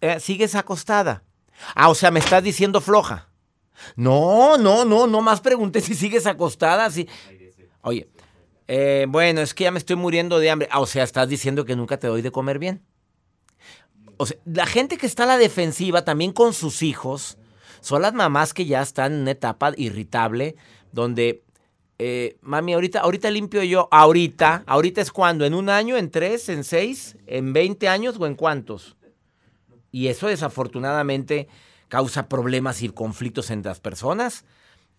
Eh, 0.01 0.21
Sigues 0.21 0.55
acostada. 0.55 1.23
Ah, 1.75 1.89
o 1.89 1.95
sea, 1.95 2.11
me 2.11 2.21
estás 2.21 2.43
diciendo 2.43 2.81
floja. 2.81 3.29
No, 3.97 4.59
no, 4.59 4.85
no, 4.85 5.07
no 5.07 5.21
más 5.21 5.41
pregunté 5.41 5.81
si 5.81 5.95
sigues 5.95 6.27
acostada. 6.27 6.91
Si... 6.91 7.09
Oye, 7.83 8.09
eh, 8.69 9.07
bueno, 9.09 9.41
es 9.41 9.55
que 9.55 9.65
ya 9.65 9.71
me 9.71 9.79
estoy 9.79 9.97
muriendo 9.97 10.39
de 10.39 10.51
hambre. 10.51 10.69
Ah, 10.71 10.81
o 10.81 10.87
sea, 10.87 11.03
estás 11.03 11.29
diciendo 11.29 11.65
que 11.65 11.75
nunca 11.75 11.99
te 11.99 12.07
doy 12.07 12.21
de 12.21 12.31
comer 12.31 12.59
bien. 12.59 12.83
O 14.19 14.27
sea, 14.27 14.37
la 14.45 14.67
gente 14.67 14.99
que 14.99 15.07
está 15.07 15.25
a 15.25 15.27
la 15.27 15.39
defensiva 15.39 16.05
también 16.05 16.33
con 16.33 16.53
sus 16.53 16.83
hijos 16.83 17.39
son 17.81 18.03
las 18.03 18.13
mamás 18.13 18.53
que 18.53 18.67
ya 18.67 18.83
están 18.83 19.15
en 19.15 19.21
una 19.23 19.31
etapa 19.31 19.73
irritable 19.77 20.57
donde, 20.93 21.45
eh, 21.99 22.37
mami, 22.43 22.75
ahorita, 22.75 23.01
ahorita 23.01 23.31
limpio 23.31 23.63
yo, 23.63 23.89
ahorita, 23.91 24.65
ahorita 24.67 25.01
es 25.01 25.13
cuando, 25.13 25.47
en 25.47 25.55
un 25.55 25.71
año, 25.71 25.97
en 25.97 26.11
tres, 26.11 26.49
en 26.49 26.65
seis, 26.65 27.17
en 27.27 27.53
20 27.53 27.89
años 27.89 28.17
o 28.19 28.27
en 28.27 28.35
cuántos. 28.35 28.97
Y 29.91 30.09
eso 30.09 30.27
desafortunadamente 30.27 31.49
causa 31.89 32.29
problemas 32.29 32.83
y 32.83 32.91
conflictos 32.91 33.51
entre 33.51 33.71
las 33.71 33.81
personas. 33.81 34.45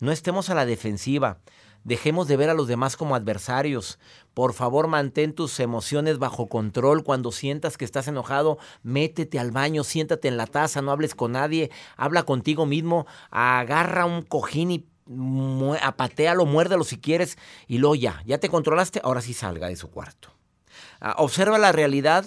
No 0.00 0.10
estemos 0.10 0.50
a 0.50 0.54
la 0.54 0.66
defensiva. 0.66 1.38
Dejemos 1.84 2.28
de 2.28 2.36
ver 2.36 2.50
a 2.50 2.54
los 2.54 2.68
demás 2.68 2.96
como 2.96 3.14
adversarios. 3.14 3.98
Por 4.34 4.52
favor, 4.52 4.86
mantén 4.86 5.32
tus 5.32 5.58
emociones 5.60 6.18
bajo 6.18 6.46
control. 6.46 7.04
Cuando 7.04 7.32
sientas 7.32 7.76
que 7.78 7.84
estás 7.84 8.06
enojado, 8.08 8.58
métete 8.82 9.38
al 9.38 9.50
baño, 9.50 9.82
siéntate 9.82 10.28
en 10.28 10.36
la 10.36 10.46
taza, 10.46 10.82
no 10.82 10.92
hables 10.92 11.14
con 11.14 11.32
nadie, 11.32 11.70
habla 11.96 12.24
contigo 12.24 12.66
mismo, 12.66 13.06
agarra 13.30 14.04
un 14.04 14.22
cojín 14.22 14.70
y 14.70 14.86
mu- 15.06 15.74
apatéalo, 15.82 16.44
muérdelo 16.46 16.84
si 16.84 16.98
quieres, 16.98 17.38
y 17.66 17.78
luego 17.78 17.94
ya, 17.96 18.22
ya 18.26 18.38
te 18.38 18.48
controlaste, 18.48 19.00
ahora 19.02 19.20
sí 19.22 19.32
salga 19.34 19.68
de 19.68 19.76
su 19.76 19.88
cuarto. 19.90 20.28
Ah, 21.00 21.16
observa 21.18 21.58
la 21.58 21.72
realidad, 21.72 22.26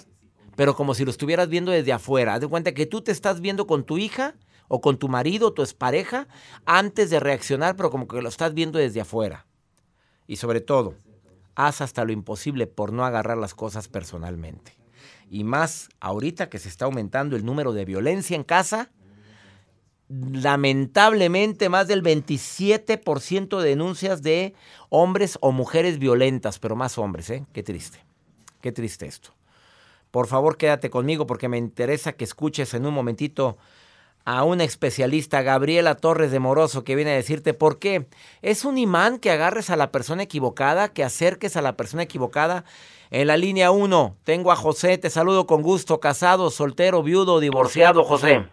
pero 0.56 0.74
como 0.76 0.94
si 0.94 1.04
lo 1.04 1.10
estuvieras 1.10 1.48
viendo 1.48 1.70
desde 1.72 1.92
afuera. 1.92 2.34
Haz 2.34 2.40
de 2.40 2.48
cuenta 2.48 2.74
que 2.74 2.86
tú 2.86 3.00
te 3.02 3.12
estás 3.12 3.40
viendo 3.40 3.66
con 3.66 3.84
tu 3.84 3.98
hija 3.98 4.34
o 4.68 4.80
con 4.80 4.98
tu 4.98 5.08
marido, 5.08 5.52
tu 5.52 5.62
expareja, 5.62 6.28
antes 6.66 7.10
de 7.10 7.20
reaccionar, 7.20 7.76
pero 7.76 7.90
como 7.90 8.08
que 8.08 8.22
lo 8.22 8.28
estás 8.28 8.54
viendo 8.54 8.78
desde 8.78 9.00
afuera. 9.00 9.46
Y 10.26 10.36
sobre 10.36 10.60
todo, 10.60 10.94
haz 11.54 11.80
hasta 11.80 12.04
lo 12.04 12.12
imposible 12.12 12.66
por 12.66 12.92
no 12.92 13.04
agarrar 13.04 13.38
las 13.38 13.54
cosas 13.54 13.88
personalmente. 13.88 14.76
Y 15.30 15.44
más 15.44 15.88
ahorita 16.00 16.48
que 16.48 16.58
se 16.58 16.68
está 16.68 16.84
aumentando 16.84 17.36
el 17.36 17.44
número 17.44 17.72
de 17.72 17.84
violencia 17.84 18.36
en 18.36 18.44
casa, 18.44 18.90
lamentablemente 20.08 21.68
más 21.68 21.88
del 21.88 22.02
27% 22.02 23.60
de 23.60 23.68
denuncias 23.68 24.22
de 24.22 24.54
hombres 24.90 25.38
o 25.40 25.50
mujeres 25.52 25.98
violentas, 25.98 26.58
pero 26.58 26.76
más 26.76 26.98
hombres, 26.98 27.30
¿eh? 27.30 27.44
Qué 27.52 27.62
triste. 27.62 28.04
Qué 28.60 28.72
triste 28.72 29.06
esto. 29.06 29.30
Por 30.10 30.26
favor, 30.26 30.56
quédate 30.56 30.90
conmigo 30.90 31.26
porque 31.26 31.48
me 31.48 31.58
interesa 31.58 32.12
que 32.12 32.24
escuches 32.24 32.74
en 32.74 32.86
un 32.86 32.94
momentito 32.94 33.58
a 34.24 34.44
una 34.44 34.64
especialista, 34.64 35.42
Gabriela 35.42 35.96
Torres 35.96 36.30
de 36.32 36.38
Moroso, 36.38 36.82
que 36.84 36.96
viene 36.96 37.10
a 37.12 37.16
decirte 37.16 37.52
por 37.54 37.78
qué. 37.78 38.06
Es 38.42 38.64
un 38.64 38.78
imán 38.78 39.18
que 39.18 39.30
agarres 39.30 39.68
a 39.70 39.76
la 39.76 39.90
persona 39.92 40.22
equivocada, 40.22 40.88
que 40.92 41.04
acerques 41.04 41.56
a 41.56 41.62
la 41.62 41.76
persona 41.76 42.04
equivocada. 42.04 42.64
En 43.10 43.26
la 43.26 43.36
línea 43.36 43.70
1 43.70 44.16
tengo 44.24 44.50
a 44.50 44.56
José, 44.56 44.96
te 44.98 45.10
saludo 45.10 45.46
con 45.46 45.62
gusto, 45.62 46.00
casado, 46.00 46.50
soltero, 46.50 47.02
viudo, 47.02 47.38
divorciado, 47.40 48.02
José. 48.04 48.46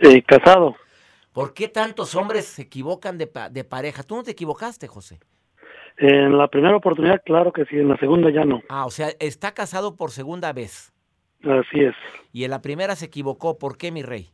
Eh, 0.00 0.22
casado. 0.22 0.74
¿Por 1.32 1.52
qué 1.54 1.68
tantos 1.68 2.14
hombres 2.14 2.46
se 2.46 2.62
equivocan 2.62 3.18
de, 3.18 3.26
pa- 3.26 3.50
de 3.50 3.62
pareja? 3.64 4.02
¿Tú 4.02 4.16
no 4.16 4.22
te 4.22 4.30
equivocaste, 4.32 4.88
José? 4.88 5.20
En 5.98 6.38
la 6.38 6.48
primera 6.48 6.76
oportunidad, 6.76 7.20
claro 7.24 7.52
que 7.52 7.64
sí, 7.66 7.76
en 7.76 7.88
la 7.88 7.96
segunda 7.98 8.30
ya 8.30 8.44
no. 8.44 8.62
Ah, 8.68 8.86
o 8.86 8.90
sea, 8.90 9.10
está 9.20 9.52
casado 9.52 9.96
por 9.96 10.12
segunda 10.12 10.52
vez. 10.52 10.92
Así 11.42 11.80
es. 11.80 11.94
Y 12.32 12.44
en 12.44 12.50
la 12.50 12.62
primera 12.62 12.96
se 12.96 13.06
equivocó. 13.06 13.58
¿Por 13.58 13.76
qué, 13.76 13.90
mi 13.92 14.02
rey? 14.02 14.30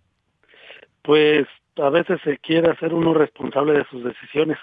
Pues 1.05 1.47
a 1.77 1.91
veces 1.91 2.19
se 2.25 2.39
quiere 2.39 2.71
hacer 2.71 2.95
uno 2.95 3.13
responsable 3.13 3.75
de 3.75 3.85
sus 3.91 4.03
decisiones 4.03 4.57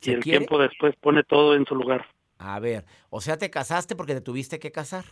y 0.00 0.06
¿Se 0.06 0.12
el 0.14 0.20
quiere? 0.20 0.38
tiempo 0.40 0.58
después 0.58 0.96
pone 0.96 1.22
todo 1.22 1.54
en 1.54 1.64
su 1.64 1.76
lugar. 1.76 2.04
A 2.38 2.58
ver, 2.58 2.84
o 3.08 3.20
sea, 3.20 3.36
te 3.38 3.50
casaste 3.50 3.94
porque 3.94 4.14
te 4.14 4.20
tuviste 4.20 4.58
que 4.58 4.72
casar. 4.72 5.04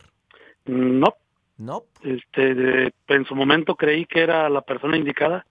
No, 0.64 1.14
No. 1.56 1.84
este, 2.02 2.54
de- 2.56 2.92
en 3.06 3.24
su 3.24 3.36
momento 3.36 3.76
creí 3.76 4.04
que 4.04 4.20
era 4.20 4.48
la 4.50 4.62
persona 4.62 4.96
indicada. 4.96 5.46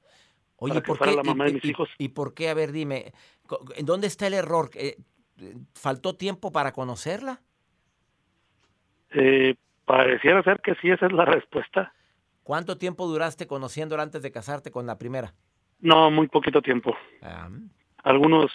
Oye, 0.58 0.82
Para 0.82 1.14
la 1.14 1.24
mamá 1.24 1.46
de 1.46 1.52
y, 1.52 1.54
mis 1.54 1.66
y- 1.66 1.70
hijos. 1.70 1.90
¿Y 1.98 2.10
por 2.10 2.34
qué? 2.34 2.50
A 2.50 2.54
ver, 2.54 2.74
dime, 2.74 3.14
¿en 3.78 3.86
dónde 3.86 4.08
está 4.08 4.28
el 4.28 4.34
error? 4.34 4.70
Eh, 4.76 4.98
¿Faltó 5.74 6.16
tiempo 6.18 6.52
para 6.52 6.74
conocerla? 6.74 7.42
Eh, 9.12 9.56
pareciera 9.86 10.44
ser 10.44 10.60
que 10.62 10.76
sí, 10.76 10.90
esa 10.90 11.06
es 11.08 11.14
la 11.14 11.26
respuesta. 11.26 11.94
¿Cuánto 12.44 12.78
tiempo 12.78 13.08
duraste 13.08 13.48
conociéndola 13.48 14.04
antes 14.04 14.22
de 14.22 14.32
casarte 14.32 14.72
con 14.72 14.86
la 14.86 14.98
primera? 14.98 15.34
No, 15.80 16.12
muy 16.12 16.28
poquito 16.28 16.62
tiempo. 16.62 16.94
Ah, 17.22 17.50
Algunos 18.04 18.52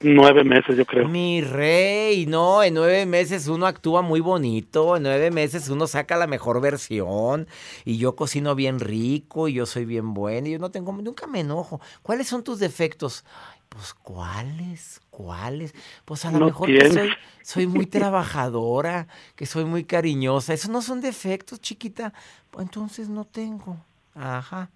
nueve 0.00 0.44
meses, 0.44 0.76
yo 0.76 0.84
creo. 0.86 1.06
Mi 1.08 1.42
rey, 1.42 2.26
no, 2.26 2.62
en 2.62 2.74
nueve 2.74 3.04
meses 3.06 3.48
uno 3.48 3.66
actúa 3.66 4.02
muy 4.02 4.20
bonito, 4.20 4.96
en 4.96 5.02
nueve 5.02 5.30
meses 5.30 5.68
uno 5.68 5.86
saca 5.86 6.16
la 6.16 6.26
mejor 6.26 6.60
versión 6.60 7.46
y 7.84 7.98
yo 7.98 8.16
cocino 8.16 8.54
bien 8.54 8.80
rico 8.80 9.48
y 9.48 9.54
yo 9.54 9.66
soy 9.66 9.84
bien 9.84 10.14
bueno 10.14 10.48
y 10.48 10.52
yo 10.52 10.58
no 10.58 10.70
tengo, 10.70 10.92
nunca 10.92 11.26
me 11.26 11.40
enojo. 11.40 11.80
¿Cuáles 12.02 12.28
son 12.28 12.42
tus 12.44 12.58
defectos? 12.58 13.24
Pues 13.70 13.94
¿cuáles? 13.94 15.00
¿Cuáles? 15.10 15.74
Pues 16.04 16.26
a 16.26 16.32
lo 16.32 16.40
No 16.40 16.46
mejor 16.46 16.66
que 16.68 16.90
soy, 16.90 17.10
soy 17.42 17.66
muy 17.66 17.86
trabajadora, 17.86 19.06
que 19.36 19.46
soy 19.46 19.64
muy 19.64 19.84
cariñosa. 19.84 20.52
Esos 20.52 20.70
no 20.70 20.82
son 20.82 21.00
defectos, 21.00 21.60
chiquita. 21.60 22.12
Pues 22.50 22.66
entonces 22.66 23.08
no 23.08 23.24
tengo. 23.24 23.76
Ajá. 24.14 24.68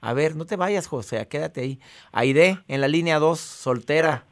A 0.00 0.12
ver, 0.12 0.36
no 0.36 0.46
te 0.46 0.54
vayas, 0.54 0.86
José, 0.86 1.26
quédate 1.26 1.60
ahí. 1.62 1.80
Aide, 2.12 2.60
en 2.68 2.80
la 2.80 2.86
línea 2.88 3.18
2, 3.18 3.38
soltera. 3.40 4.22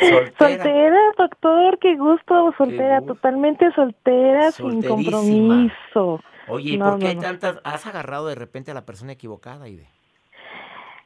Soltera, 0.00 0.98
doctor, 1.16 1.78
qué 1.80 1.96
gusto, 1.96 2.52
soltera, 2.58 2.98
gusto. 3.00 3.14
totalmente 3.14 3.70
soltera, 3.72 4.50
sin 4.52 4.82
compromiso. 4.82 6.20
Oye, 6.48 6.72
¿y 6.72 6.76
No, 6.78 6.90
por 6.90 6.98
qué 6.98 7.04
no, 7.04 7.10
hay 7.10 7.14
no. 7.16 7.22
tantas? 7.22 7.60
¿Has 7.64 7.86
agarrado 7.86 8.26
de 8.26 8.34
repente 8.34 8.70
a 8.72 8.74
la 8.74 8.84
persona 8.84 9.12
equivocada, 9.12 9.64
Aide? 9.64 9.88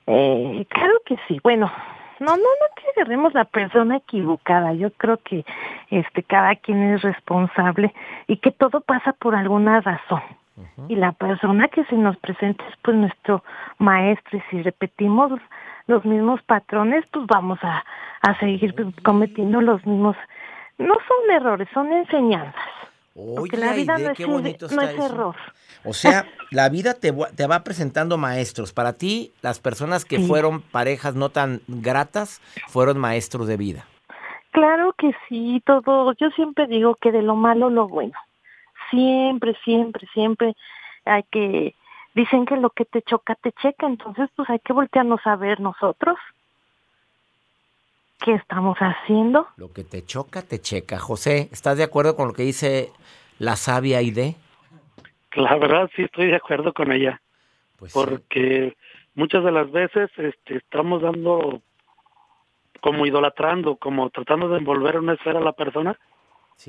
Eh, 0.07 0.67
claro 0.71 0.95
que 1.07 1.17
sí, 1.29 1.39
bueno, 1.43 1.71
no, 2.21 2.37
no, 2.37 2.37
no 2.37 2.67
que 2.77 3.01
agarremos 3.01 3.35
la 3.35 3.45
persona 3.45 3.97
equivocada. 3.97 4.73
Yo 4.73 4.91
creo 4.93 5.19
que 5.19 5.45
este 5.91 6.23
cada 6.23 6.57
quien 6.57 6.95
es 6.95 7.03
responsable 7.03 7.93
y 8.27 8.37
que 8.37 8.51
todo 8.51 8.81
pasa 8.81 9.13
por 9.13 9.35
alguna 9.35 9.81
razón. 9.81 10.23
Y 10.89 10.97
la 10.97 11.13
persona 11.13 11.69
que 11.69 11.85
se 11.87 11.97
nos 11.97 12.17
presenta 12.19 12.63
es 12.69 12.75
pues 12.83 12.97
nuestro 12.97 13.43
maestro 13.79 14.39
y 14.39 14.43
si 14.51 14.63
repetimos 14.63 15.41
los 15.87 16.05
mismos 16.05 16.43
patrones, 16.43 17.05
pues 17.11 17.27
vamos 17.27 17.59
a, 17.63 17.85
a 18.21 18.39
seguir 18.39 18.75
cometiendo 19.03 19.61
los 19.61 19.85
mismos. 19.87 20.17
No 20.79 20.95
son 20.95 21.31
errores, 21.31 21.69
son 21.73 21.93
enseñanzas. 21.93 22.55
Porque 23.15 23.57
la 23.57 23.75
vida 23.75 23.99
no, 23.99 24.11
es, 24.11 24.73
no 24.73 24.83
es 24.83 24.99
error. 24.99 25.37
O 25.85 25.93
sea, 25.93 26.27
la 26.51 26.69
vida 26.69 26.95
te, 26.95 27.13
te, 27.13 27.47
va 27.47 27.63
presentando 27.63 28.17
maestros. 28.17 28.73
Para 28.73 28.95
ti, 28.95 29.33
las 29.43 29.59
personas 29.59 30.05
que 30.05 30.21
fueron 30.21 30.63
parejas 30.63 31.15
no 31.15 31.29
tan 31.29 31.61
gratas 31.67 32.41
fueron 32.69 32.99
maestros 32.99 33.47
de 33.47 33.57
vida. 33.57 33.87
Claro 34.53 34.95
que 34.97 35.13
sí, 35.29 35.63
todo. 35.67 36.13
Yo 36.15 36.31
siempre 36.31 36.67
digo 36.67 36.95
que 36.95 37.13
de 37.13 37.23
lo 37.23 37.37
malo 37.37 37.69
lo 37.69 37.89
bueno. 37.89 38.15
Siempre, 38.91 39.57
siempre, 39.65 40.07
siempre 40.13 40.55
hay 41.05 41.25
que. 41.31 41.75
Dicen 42.15 42.45
que 42.45 42.57
lo 42.57 42.71
que 42.71 42.85
te 42.85 43.01
choca 43.03 43.35
te 43.35 43.53
checa, 43.53 43.87
entonces 43.87 44.29
pues 44.37 44.49
hay 44.51 44.59
que 44.59 44.75
voltearnos 44.75 45.21
a 45.25 45.37
ver 45.37 45.61
nosotros. 45.61 46.19
¿Qué 48.25 48.35
estamos 48.35 48.79
haciendo? 48.79 49.49
Lo 49.57 49.73
que 49.73 49.83
te 49.83 50.05
choca 50.05 50.43
te 50.43 50.61
checa. 50.61 50.99
José, 50.99 51.49
¿estás 51.51 51.77
de 51.77 51.85
acuerdo 51.85 52.15
con 52.15 52.29
lo 52.29 52.35
que 52.35 52.45
dice 52.45 52.91
la 53.39 53.57
sabia 53.57 54.01
ID? 54.01 54.35
La 55.35 55.57
verdad 55.57 55.91
sí 55.97 56.03
estoy 56.03 56.27
de 56.27 56.37
acuerdo 56.37 56.73
con 56.73 56.93
ella. 56.93 57.21
Pues 57.79 57.93
porque 57.93 58.77
muchas 59.15 59.43
de 59.43 59.51
las 59.51 59.71
veces 59.73 60.11
este, 60.17 60.57
estamos 60.57 61.03
dando 61.03 61.63
como 62.81 63.07
idolatrando, 63.07 63.77
como 63.77 64.11
tratando 64.11 64.49
de 64.49 64.59
envolver 64.59 64.99
una 64.99 65.15
esfera 65.15 65.41
a 65.41 65.43
la 65.43 65.53
persona 65.53 65.99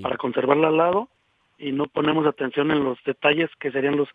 para 0.01 0.17
conservarla 0.17 0.69
al 0.69 0.77
lado 0.77 1.09
y 1.57 1.71
no 1.71 1.85
ponemos 1.85 2.25
atención 2.25 2.71
en 2.71 2.83
los 2.83 2.97
detalles 3.05 3.49
que 3.59 3.71
serían 3.71 3.97
los, 3.97 4.09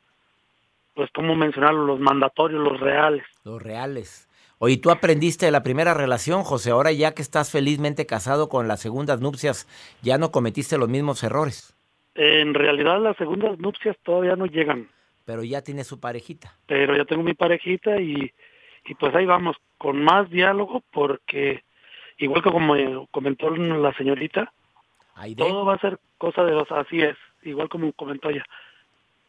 pues 0.95 1.11
como 1.12 1.37
mencionarlo, 1.37 1.87
los 1.87 2.00
mandatorios, 2.00 2.62
los 2.62 2.80
reales. 2.80 3.25
Los 3.45 3.62
reales. 3.62 4.27
Oye, 4.60 4.76
tú 4.76 4.90
aprendiste 4.90 5.46
de 5.46 5.52
la 5.52 5.62
primera 5.62 5.94
relación, 5.94 6.42
José, 6.42 6.70
ahora 6.70 6.90
ya 6.90 7.14
que 7.14 7.22
estás 7.22 7.52
felizmente 7.52 8.06
casado 8.06 8.48
con 8.48 8.66
las 8.66 8.80
segundas 8.80 9.20
nupcias, 9.20 9.68
ya 10.02 10.18
no 10.18 10.32
cometiste 10.32 10.78
los 10.78 10.88
mismos 10.88 11.22
errores. 11.22 11.74
En 12.16 12.54
realidad 12.54 13.00
las 13.00 13.16
segundas 13.16 13.58
nupcias 13.60 13.96
todavía 14.02 14.34
no 14.34 14.46
llegan. 14.46 14.88
Pero 15.24 15.44
ya 15.44 15.62
tiene 15.62 15.84
su 15.84 16.00
parejita. 16.00 16.52
Pero 16.66 16.96
ya 16.96 17.04
tengo 17.04 17.22
mi 17.22 17.34
parejita 17.34 18.00
y, 18.00 18.32
y 18.84 18.94
pues 18.94 19.14
ahí 19.14 19.26
vamos, 19.26 19.56
con 19.76 20.02
más 20.02 20.28
diálogo 20.28 20.82
porque 20.90 21.62
igual 22.18 22.42
que 22.42 22.50
como 22.50 23.06
comentó 23.12 23.50
la 23.50 23.92
señorita, 23.94 24.52
todo 25.36 25.64
va 25.64 25.74
a 25.74 25.80
ser 25.80 25.98
cosa 26.18 26.44
de 26.44 26.52
dos, 26.52 26.70
así 26.72 27.00
es, 27.00 27.16
igual 27.42 27.68
como 27.68 27.92
comentó 27.92 28.30
ella. 28.30 28.44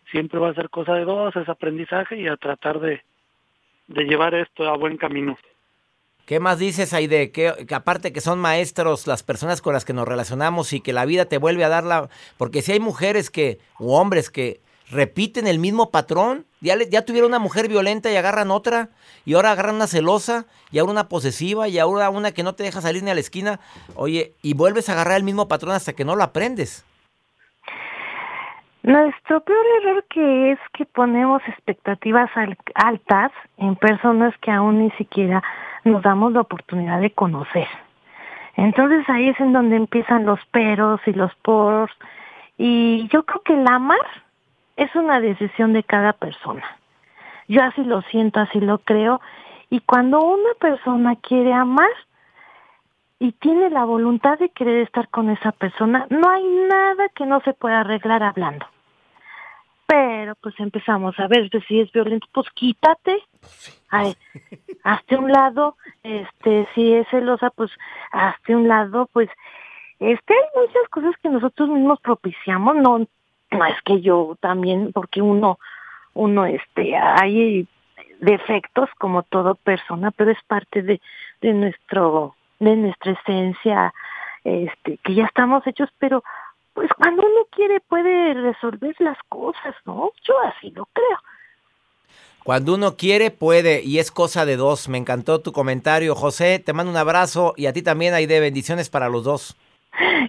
Siempre 0.09 0.39
va 0.39 0.49
a 0.49 0.55
ser 0.55 0.71
cosa 0.71 0.95
de 0.95 1.05
dos, 1.05 1.35
es 1.35 1.47
aprendizaje 1.47 2.17
y 2.19 2.27
a 2.27 2.37
tratar 2.37 2.79
de, 2.79 3.03
de 3.89 4.03
llevar 4.05 4.33
esto 4.35 4.69
a 4.69 4.77
buen 4.77 4.97
camino. 4.97 5.37
¿Qué 6.25 6.39
más 6.39 6.59
dices, 6.59 6.93
Aide? 6.93 7.31
Que, 7.31 7.65
que 7.67 7.75
aparte 7.75 8.13
que 8.13 8.21
son 8.21 8.37
maestros 8.37 9.07
las 9.07 9.23
personas 9.23 9.61
con 9.61 9.73
las 9.73 9.83
que 9.83 9.93
nos 9.93 10.07
relacionamos 10.07 10.73
y 10.73 10.79
que 10.79 10.93
la 10.93 11.05
vida 11.05 11.25
te 11.25 11.39
vuelve 11.39 11.63
a 11.63 11.69
dar 11.69 11.83
la... 11.83 12.09
Porque 12.37 12.61
si 12.61 12.71
hay 12.71 12.79
mujeres 12.79 13.31
que, 13.31 13.57
o 13.79 13.99
hombres 13.99 14.29
que 14.29 14.61
repiten 14.91 15.47
el 15.47 15.57
mismo 15.57 15.89
patrón, 15.89 16.45
ya, 16.61 16.77
ya 16.77 17.03
tuvieron 17.03 17.31
una 17.31 17.39
mujer 17.39 17.67
violenta 17.67 18.11
y 18.11 18.15
agarran 18.15 18.51
otra, 18.51 18.89
y 19.25 19.33
ahora 19.33 19.51
agarran 19.51 19.75
una 19.75 19.87
celosa, 19.87 20.45
y 20.71 20.77
ahora 20.77 20.91
una 20.91 21.09
posesiva, 21.09 21.67
y 21.67 21.79
ahora 21.79 22.11
una 22.11 22.31
que 22.31 22.43
no 22.43 22.53
te 22.53 22.63
deja 22.63 22.81
salir 22.81 23.01
ni 23.01 23.09
a 23.09 23.15
la 23.15 23.19
esquina, 23.19 23.59
oye, 23.95 24.33
y 24.43 24.53
vuelves 24.53 24.87
a 24.89 24.93
agarrar 24.93 25.17
el 25.17 25.23
mismo 25.23 25.47
patrón 25.47 25.73
hasta 25.73 25.93
que 25.93 26.05
no 26.05 26.15
lo 26.15 26.23
aprendes. 26.23 26.85
Nuestro 28.83 29.41
peor 29.41 29.65
error 29.81 30.05
que 30.09 30.51
es 30.51 30.59
que 30.73 30.85
ponemos 30.85 31.41
expectativas 31.47 32.29
altas 32.75 33.31
en 33.57 33.75
personas 33.75 34.33
que 34.37 34.51
aún 34.51 34.79
ni 34.79 34.91
siquiera 34.91 35.43
nos 35.83 36.01
damos 36.01 36.31
la 36.31 36.41
oportunidad 36.41 37.01
de 37.01 37.11
conocer. 37.11 37.67
Entonces 38.55 39.07
ahí 39.09 39.29
es 39.29 39.39
en 39.39 39.53
donde 39.53 39.75
empiezan 39.75 40.25
los 40.25 40.43
peros 40.47 41.01
y 41.05 41.13
los 41.13 41.33
poros. 41.35 41.89
Y 42.57 43.07
yo 43.11 43.23
creo 43.23 43.41
que 43.41 43.53
el 43.53 43.67
amar 43.67 44.05
es 44.77 44.93
una 44.95 45.19
decisión 45.19 45.73
de 45.73 45.83
cada 45.83 46.13
persona. 46.13 46.63
Yo 47.47 47.63
así 47.63 47.83
lo 47.83 48.01
siento, 48.03 48.39
así 48.39 48.59
lo 48.59 48.79
creo. 48.79 49.19
Y 49.69 49.81
cuando 49.81 50.21
una 50.21 50.53
persona 50.59 51.15
quiere 51.17 51.53
amar 51.53 51.89
y 53.19 53.33
tiene 53.33 53.69
la 53.69 53.85
voluntad 53.85 54.39
de 54.39 54.49
querer 54.49 54.81
estar 54.81 55.09
con 55.09 55.29
esa 55.29 55.51
persona, 55.51 56.07
no 56.09 56.29
hay 56.29 56.43
nada 56.43 57.09
que 57.09 57.25
no 57.25 57.41
se 57.41 57.53
pueda 57.53 57.81
arreglar 57.81 58.23
hablando. 58.23 58.65
Pero 59.85 60.35
pues 60.35 60.55
empezamos 60.59 61.19
a 61.19 61.27
ver 61.27 61.49
si 61.67 61.81
es 61.81 61.91
violento, 61.91 62.27
pues 62.31 62.47
quítate, 62.53 63.21
Ay, 63.89 64.15
hazte 64.83 65.17
un 65.17 65.31
lado, 65.31 65.75
este, 66.03 66.67
si 66.75 66.93
es 66.93 67.07
celosa, 67.09 67.49
pues 67.49 67.71
hazte 68.11 68.55
un 68.55 68.67
lado, 68.67 69.09
pues 69.11 69.29
este 69.99 70.33
hay 70.33 70.61
muchas 70.61 70.87
cosas 70.89 71.15
que 71.21 71.29
nosotros 71.29 71.69
mismos 71.69 71.99
propiciamos, 72.01 72.75
no, 72.75 72.99
no 73.51 73.65
es 73.65 73.81
que 73.83 74.01
yo 74.01 74.37
también, 74.39 74.91
porque 74.93 75.21
uno, 75.21 75.59
uno 76.13 76.45
este, 76.45 76.95
hay 76.95 77.67
defectos 78.19 78.89
como 78.99 79.23
toda 79.23 79.55
persona, 79.55 80.11
pero 80.11 80.31
es 80.31 80.41
parte 80.47 80.83
de, 80.83 81.01
de 81.41 81.53
nuestro, 81.53 82.35
de 82.59 82.75
nuestra 82.75 83.13
esencia, 83.13 83.93
este, 84.43 84.97
que 85.03 85.15
ya 85.15 85.25
estamos 85.25 85.65
hechos, 85.67 85.89
pero 85.99 86.23
pues 86.73 86.89
cuando 86.97 87.23
uno 87.23 87.45
quiere 87.51 87.79
puede 87.81 88.33
resolver 88.33 88.95
las 88.99 89.17
cosas, 89.27 89.75
¿no? 89.85 90.11
Yo 90.23 90.39
así 90.39 90.71
lo 90.71 90.85
creo. 90.93 91.19
Cuando 92.43 92.73
uno 92.73 92.95
quiere, 92.95 93.31
puede, 93.31 93.83
y 93.83 93.99
es 93.99 94.11
cosa 94.11 94.45
de 94.45 94.55
dos. 94.55 94.87
Me 94.87 94.97
encantó 94.97 95.41
tu 95.41 95.51
comentario, 95.51 96.15
José. 96.15 96.59
Te 96.59 96.73
mando 96.73 96.91
un 96.91 96.97
abrazo 96.97 97.53
y 97.57 97.65
a 97.65 97.73
ti 97.73 97.81
también 97.81 98.13
hay 98.13 98.25
de 98.25 98.39
bendiciones 98.39 98.89
para 98.89 99.09
los 99.09 99.23
dos. 99.23 99.57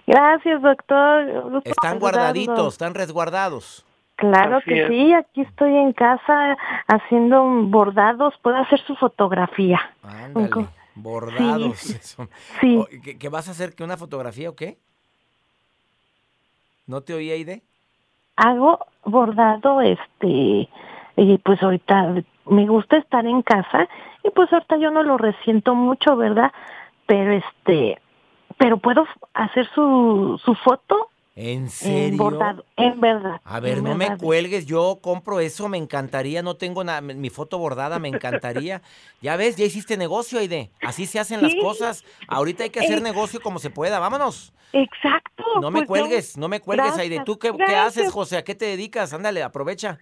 Gracias, 0.05 0.61
doctor. 0.61 1.61
Están 1.63 1.99
guardaditos, 1.99 2.73
están 2.73 2.93
resguardados. 2.93 3.85
Claro 4.17 4.59
que 4.63 4.87
sí, 4.87 5.13
aquí 5.13 5.41
estoy 5.41 5.75
en 5.75 5.93
casa 5.93 6.55
haciendo 6.87 7.43
bordados, 7.43 8.35
puedo 8.43 8.57
hacer 8.57 8.79
su 8.81 8.95
fotografía. 8.95 9.79
Ándale, 10.03 10.67
bordados. 10.95 11.77
Sí. 12.59 12.85
¿Qué, 13.19 13.29
vas 13.29 13.47
a 13.47 13.51
hacer? 13.51 13.75
¿Que 13.75 13.83
una 13.83 13.97
fotografía 13.97 14.49
o 14.49 14.55
qué? 14.55 14.77
¿No 16.87 17.01
te 17.01 17.13
oí, 17.13 17.31
Aide? 17.31 17.61
Hago 18.35 18.79
bordado, 19.05 19.81
este, 19.81 20.67
y 21.15 21.37
pues 21.43 21.61
ahorita 21.61 22.15
me 22.45 22.65
gusta 22.67 22.97
estar 22.97 23.25
en 23.25 23.41
casa 23.41 23.87
y 24.23 24.29
pues 24.31 24.51
ahorita 24.51 24.77
yo 24.77 24.91
no 24.91 25.03
lo 25.03 25.17
resiento 25.17 25.75
mucho, 25.75 26.15
¿verdad? 26.15 26.51
Pero 27.05 27.33
este, 27.33 28.01
pero 28.57 28.77
puedo 28.77 29.05
hacer 29.33 29.67
su, 29.73 30.39
su 30.43 30.55
foto. 30.55 31.09
¿En 31.35 31.69
serio? 31.69 32.39
En, 32.75 32.99
verdad. 32.99 33.39
A 33.45 33.59
ver, 33.61 33.81
no 33.81 33.95
me 33.95 34.17
cuelgues, 34.17 34.65
yo 34.65 34.99
compro 35.01 35.39
eso, 35.39 35.69
me 35.69 35.77
encantaría, 35.77 36.43
no 36.43 36.55
tengo 36.55 36.83
nada, 36.83 36.99
mi 36.99 37.29
foto 37.29 37.57
bordada, 37.57 37.99
me 37.99 38.09
encantaría. 38.09 38.81
ya 39.21 39.37
ves, 39.37 39.55
ya 39.55 39.65
hiciste 39.65 39.95
negocio, 39.95 40.39
Aide, 40.39 40.71
así 40.81 41.05
se 41.05 41.19
hacen 41.19 41.41
las 41.41 41.55
cosas. 41.55 42.03
Ahorita 42.27 42.63
hay 42.63 42.69
que 42.69 42.81
hacer 42.81 43.01
negocio 43.01 43.39
como 43.39 43.59
se 43.59 43.69
pueda, 43.69 43.99
vámonos. 43.99 44.53
Exacto. 44.73 45.43
No 45.61 45.71
me 45.71 45.79
pues 45.79 45.87
cuelgues, 45.87 46.37
no 46.37 46.49
me 46.49 46.59
cuelgues, 46.59 46.97
Aide. 46.97 47.23
¿Tú 47.25 47.39
qué, 47.39 47.53
qué, 47.55 47.75
haces, 47.75 48.11
José? 48.11 48.37
¿A 48.37 48.43
qué 48.43 48.55
te 48.55 48.65
dedicas? 48.65 49.13
Ándale, 49.13 49.41
aprovecha. 49.41 49.99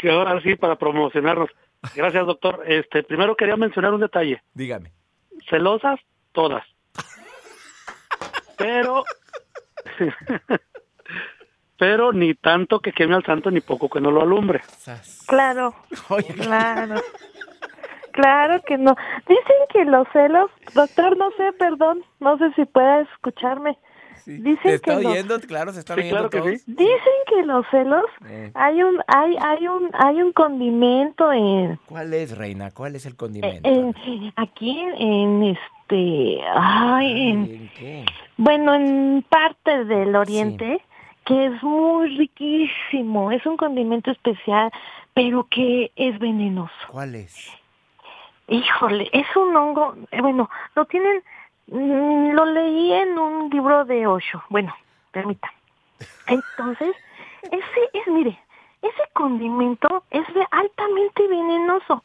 que 0.00 0.10
ahora 0.10 0.40
sí, 0.42 0.56
para 0.56 0.76
promocionarnos. 0.76 1.50
Gracias, 1.94 2.26
doctor. 2.26 2.64
Este, 2.66 3.02
primero 3.02 3.36
quería 3.36 3.56
mencionar 3.56 3.92
un 3.92 4.00
detalle. 4.00 4.42
Dígame. 4.54 4.92
Celosas, 5.50 6.00
todas 6.32 6.64
pero 8.56 9.04
pero 11.78 12.12
ni 12.12 12.34
tanto 12.34 12.80
que 12.80 12.92
queme 12.92 13.14
al 13.14 13.24
santo 13.24 13.50
ni 13.50 13.60
poco 13.60 13.88
que 13.88 14.00
no 14.00 14.10
lo 14.10 14.22
alumbre. 14.22 14.62
Claro, 15.26 15.74
claro. 16.36 16.94
Claro 18.12 18.62
que 18.64 18.78
no. 18.78 18.94
Dicen 19.28 19.56
que 19.72 19.84
los 19.84 20.06
celos, 20.12 20.48
doctor, 20.72 21.16
no 21.16 21.30
sé, 21.32 21.52
perdón, 21.58 22.04
no 22.20 22.38
sé 22.38 22.52
si 22.54 22.64
pueda 22.64 23.00
escucharme. 23.00 23.76
Dicen 24.26 24.62
¿Te 24.62 24.74
está 24.74 25.00
que 25.00 25.06
oyendo? 25.06 25.38
claro, 25.40 25.72
se 25.72 25.80
está 25.80 25.94
oyendo 25.94 26.30
Dicen 26.30 27.18
que 27.28 27.42
los 27.44 27.66
celos 27.70 28.04
eh. 28.26 28.52
hay 28.54 28.82
un 28.82 28.98
hay 29.06 29.36
hay 29.38 29.68
un 29.68 29.90
hay 29.92 30.22
un 30.22 30.32
condimento 30.32 31.30
en 31.30 31.78
¿Cuál 31.86 32.14
es, 32.14 32.36
reina? 32.38 32.70
¿Cuál 32.70 32.96
es 32.96 33.04
el 33.04 33.16
condimento? 33.16 33.68
aquí 34.36 34.80
en, 34.96 35.58
este 35.94 36.44
ay, 36.54 37.30
en, 37.30 37.70
qué? 37.78 38.04
Bueno, 38.36 38.74
en 38.74 39.24
parte 39.28 39.84
del 39.84 40.14
oriente 40.16 40.80
que 41.24 41.46
es 41.46 41.62
muy 41.62 42.16
riquísimo, 42.18 43.32
es 43.32 43.46
un 43.46 43.56
condimento 43.56 44.10
especial, 44.10 44.70
pero 45.14 45.46
que 45.48 45.90
es 45.96 46.18
venenoso. 46.18 46.74
¿Cuál 46.90 47.14
es? 47.14 47.50
híjole, 48.48 49.08
es 49.12 49.26
un 49.36 49.56
hongo, 49.56 49.94
eh, 50.10 50.20
bueno, 50.20 50.50
lo 50.74 50.84
tienen, 50.84 51.22
mm, 51.68 52.32
lo 52.32 52.44
leí 52.44 52.92
en 52.92 53.18
un 53.18 53.50
libro 53.50 53.84
de 53.84 54.06
Osho, 54.06 54.42
bueno, 54.50 54.74
permita. 55.12 55.52
Entonces, 56.26 56.94
ese 57.44 57.90
es, 57.92 58.06
mire, 58.08 58.38
ese 58.82 59.02
condimento 59.14 60.04
es 60.10 60.26
altamente 60.50 61.26
venenoso, 61.26 62.04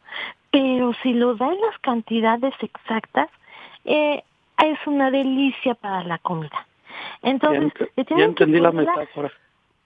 pero 0.52 0.94
si 1.04 1.14
lo 1.14 1.36
da 1.36 1.48
en 1.48 1.62
las 1.62 1.78
cantidades 1.80 2.54
exactas, 2.62 3.30
eh, 3.86 4.24
es 4.64 4.88
una 4.88 5.12
delicia 5.12 5.76
para 5.76 6.04
la 6.04 6.18
comida. 6.20 6.68
Entonces, 7.22 7.72
ya, 7.96 8.24
entendí 8.24 8.60
la 8.60 8.72
metáfora. 8.72 9.32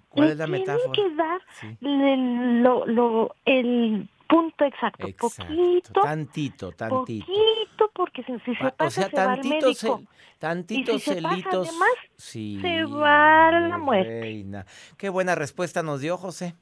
¿Cuál 0.10 0.30
es 0.32 0.38
la 0.38 0.48
metáfora? 0.48 0.92
Tiene 0.92 1.10
que 1.10 1.16
dar 1.16 1.42
lo, 1.82 2.86
lo, 2.86 3.36
el 3.46 4.08
punto 4.28 4.66
exacto, 4.66 5.08
poquito, 5.20 6.02
tantito, 6.02 6.72
tantito, 6.72 7.26
poquito, 7.26 7.92
porque 7.94 8.24
si, 8.24 8.40
se 8.40 8.72
pasa 8.72 8.86
o 8.86 8.90
sea, 8.90 9.10
se 9.10 9.16
va 9.16 9.34
al 9.34 9.44
médico. 9.44 10.02
tantitos 10.40 10.96
y 10.96 11.00
si 11.00 11.12
celitos, 11.12 11.68
se, 11.68 11.74
pasa 11.74 11.92
sí, 12.18 12.60
se 12.62 12.86
va 12.86 13.48
a 13.50 13.60
la 13.60 13.78
muerte. 13.78 14.22
Reina. 14.22 14.66
Qué 14.98 15.10
buena 15.10 15.36
respuesta 15.36 15.84
nos 15.84 16.02
dio 16.02 16.18
José. 16.18 16.56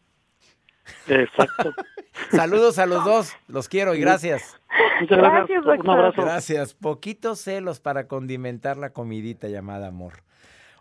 Exacto. 1.07 1.73
Saludos 2.31 2.79
a 2.79 2.85
los 2.85 3.03
dos, 3.05 3.33
los 3.47 3.69
quiero 3.69 3.95
y 3.95 4.01
gracias. 4.01 4.59
Muchas 4.99 5.17
gracias. 5.17 5.63
Gracias, 5.63 5.85
Un 5.85 5.89
abrazo. 5.89 6.21
Gracias. 6.21 6.73
Poquitos 6.73 7.39
celos 7.41 7.79
para 7.79 8.07
condimentar 8.07 8.77
la 8.77 8.91
comidita 8.91 9.47
llamada 9.47 9.87
amor. 9.87 10.23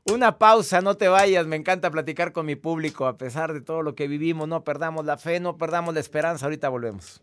Una 0.05 0.39
pausa, 0.39 0.81
no 0.81 0.97
te 0.97 1.09
vayas, 1.09 1.47
me 1.47 1.57
encanta 1.57 1.91
platicar 1.91 2.33
con 2.33 2.47
mi 2.47 2.57
público, 2.57 3.07
a 3.07 3.17
pesar 3.17 3.53
de 3.53 3.61
todo 3.61 3.83
lo 3.83 3.95
que 3.95 4.09
vivimos, 4.09 4.49
no 4.49 4.65
perdamos 4.65 5.05
la 5.05 5.19
fe, 5.19 5.41
no 5.41 5.59
perdamos 5.59 5.95
la 5.95 6.01
esperanza, 6.01 6.47
ahorita 6.47 6.69
volvemos. 6.69 7.23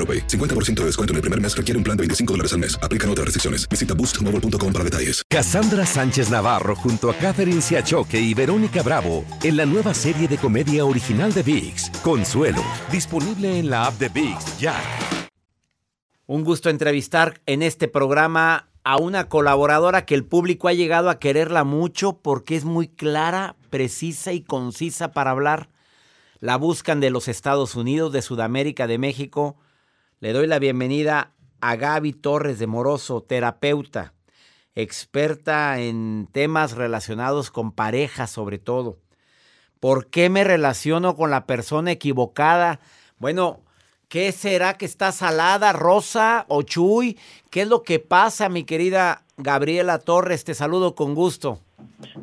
AroPay. 0.01 0.27
50% 0.27 0.79
de 0.81 0.85
descuento 0.87 1.13
en 1.13 1.17
el 1.17 1.21
primer 1.21 1.39
mes 1.39 1.55
requiere 1.55 1.77
un 1.77 1.83
plan 1.83 1.95
de 1.95 2.01
25 2.01 2.33
dólares 2.33 2.53
al 2.53 2.59
mes. 2.59 2.79
Aplican 2.81 3.09
otras 3.11 3.25
restricciones. 3.25 3.69
Visita 3.69 3.93
boostmobile.com 3.93 4.73
para 4.73 4.83
detalles. 4.83 5.21
Cassandra 5.29 5.85
Sánchez 5.85 6.31
Navarro 6.31 6.75
junto 6.75 7.11
a 7.11 7.15
Catherine 7.15 7.61
Siachoque 7.61 8.19
y 8.19 8.33
Verónica 8.33 8.81
Bravo 8.81 9.23
en 9.43 9.57
la 9.57 9.65
nueva 9.65 9.93
serie 9.93 10.27
de 10.27 10.37
comedia 10.37 10.85
original 10.85 11.33
de 11.33 11.43
VIX, 11.43 11.89
Consuelo, 12.01 12.63
disponible 12.91 13.59
en 13.59 13.69
la 13.69 13.85
app 13.85 13.99
de 13.99 14.09
VIX 14.09 14.59
ya. 14.59 14.75
Un 16.25 16.43
gusto 16.43 16.69
entrevistar 16.69 17.41
en 17.45 17.61
este 17.61 17.87
programa 17.87 18.69
a 18.83 18.97
una 18.97 19.27
colaboradora 19.27 20.05
que 20.05 20.15
el 20.15 20.25
público 20.25 20.67
ha 20.67 20.73
llegado 20.73 21.09
a 21.09 21.19
quererla 21.19 21.63
mucho 21.63 22.17
porque 22.21 22.55
es 22.55 22.63
muy 22.63 22.87
clara, 22.87 23.55
precisa 23.69 24.31
y 24.31 24.41
concisa 24.41 25.11
para 25.11 25.31
hablar. 25.31 25.69
La 26.39 26.55
buscan 26.55 26.99
de 26.99 27.09
los 27.09 27.27
Estados 27.27 27.75
Unidos, 27.75 28.11
de 28.13 28.21
Sudamérica, 28.21 28.87
de 28.87 28.97
México. 28.97 29.57
Le 30.21 30.33
doy 30.33 30.45
la 30.45 30.59
bienvenida 30.59 31.31
a 31.61 31.75
Gaby 31.75 32.13
Torres 32.13 32.59
de 32.59 32.67
Moroso, 32.67 33.23
terapeuta, 33.23 34.13
experta 34.75 35.79
en 35.79 36.27
temas 36.31 36.75
relacionados 36.75 37.49
con 37.49 37.71
parejas 37.71 38.29
sobre 38.29 38.59
todo. 38.59 38.99
¿Por 39.79 40.11
qué 40.11 40.29
me 40.29 40.43
relaciono 40.43 41.15
con 41.15 41.31
la 41.31 41.47
persona 41.47 41.89
equivocada? 41.89 42.81
Bueno, 43.17 43.61
¿qué 44.09 44.31
será 44.31 44.75
que 44.75 44.85
está 44.85 45.11
salada, 45.11 45.73
rosa 45.73 46.45
o 46.49 46.61
chuy? 46.61 47.17
¿Qué 47.49 47.63
es 47.63 47.67
lo 47.67 47.81
que 47.81 47.97
pasa, 47.97 48.47
mi 48.47 48.63
querida 48.63 49.23
Gabriela 49.37 49.97
Torres? 49.97 50.43
Te 50.43 50.53
saludo 50.53 50.93
con 50.93 51.15
gusto. 51.15 51.61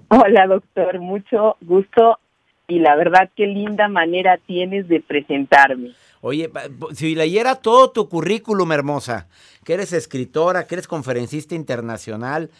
Hola, 0.07 0.47
doctor, 0.47 1.01
mucho 1.01 1.57
gusto 1.63 2.21
y 2.69 2.79
la 2.79 2.95
verdad 2.95 3.29
qué 3.35 3.49
linda 3.49 3.89
manera 3.89 4.39
tienes 4.47 4.87
de 4.87 5.01
presentarme. 5.01 5.95
Oye, 6.21 6.51
si 6.95 7.15
leyera 7.15 7.57
todo 7.57 7.91
tu 7.91 8.09
currículum, 8.09 8.73
hermosa, 8.73 9.29
que 9.65 9.75
eres 9.75 9.93
escritora, 9.93 10.67
que 10.67 10.75
eres 10.75 10.89
conferencista 10.89 11.55
internacional, 11.55 12.51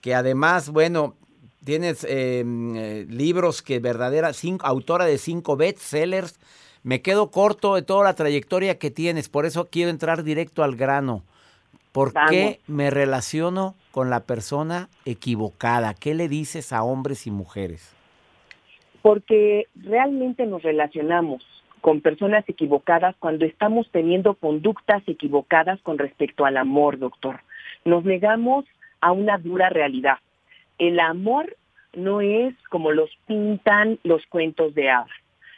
que 0.00 0.14
además, 0.14 0.70
bueno, 0.70 1.16
tienes 1.64 2.04
em, 2.04 2.76
eh, 2.76 3.06
libros 3.08 3.62
que 3.62 3.80
verdadera, 3.80 4.32
cinco, 4.32 4.64
autora 4.66 5.04
de 5.04 5.18
cinco 5.18 5.56
bestsellers, 5.56 6.38
me 6.82 7.02
quedo 7.02 7.30
corto 7.30 7.74
de 7.74 7.82
toda 7.82 8.04
la 8.04 8.14
trayectoria 8.14 8.78
que 8.78 8.90
tienes, 8.90 9.28
por 9.28 9.44
eso 9.44 9.68
quiero 9.70 9.90
entrar 9.90 10.22
directo 10.22 10.62
al 10.62 10.76
grano. 10.76 11.24
¿Por 11.92 12.12
qué 12.28 12.60
me 12.68 12.88
relaciono 12.88 13.74
con 13.90 14.10
la 14.10 14.20
persona 14.20 14.88
equivocada? 15.04 15.92
¿Qué 15.94 16.14
le 16.14 16.28
dices 16.28 16.72
a 16.72 16.84
hombres 16.84 17.26
y 17.26 17.32
mujeres? 17.32 17.92
Porque 19.02 19.66
realmente 19.74 20.46
nos 20.46 20.62
relacionamos 20.62 21.44
con 21.80 22.00
personas 22.00 22.44
equivocadas 22.48 23.16
cuando 23.18 23.44
estamos 23.44 23.88
teniendo 23.90 24.34
conductas 24.34 25.02
equivocadas 25.06 25.80
con 25.82 25.98
respecto 25.98 26.44
al 26.44 26.56
amor, 26.56 26.98
doctor. 26.98 27.40
Nos 27.84 28.04
negamos 28.04 28.64
a 29.00 29.12
una 29.12 29.38
dura 29.38 29.68
realidad. 29.70 30.18
El 30.78 31.00
amor 31.00 31.56
no 31.94 32.20
es 32.20 32.54
como 32.68 32.92
los 32.92 33.10
pintan 33.26 33.98
los 34.04 34.24
cuentos 34.26 34.74
de 34.74 34.90
hadas. 34.90 35.10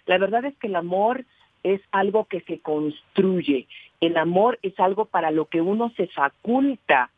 La 0.07 0.19
verdad 0.19 0.45
es 0.45 0.57
que 0.57 0.67
el 0.67 0.77
amor 0.77 1.25
es 1.63 1.81
algo 1.93 2.25
que 2.25 2.41
se 2.43 2.59
construye. 2.61 3.67
El 4.01 4.17
amor 4.17 4.59
es 4.63 4.79
algo 4.81 5.05
para 5.05 5.31
lo 5.31 5.47
que 5.47 5.61
uno 5.61 5.93
se 5.97 6.09
faculta. 6.09 7.11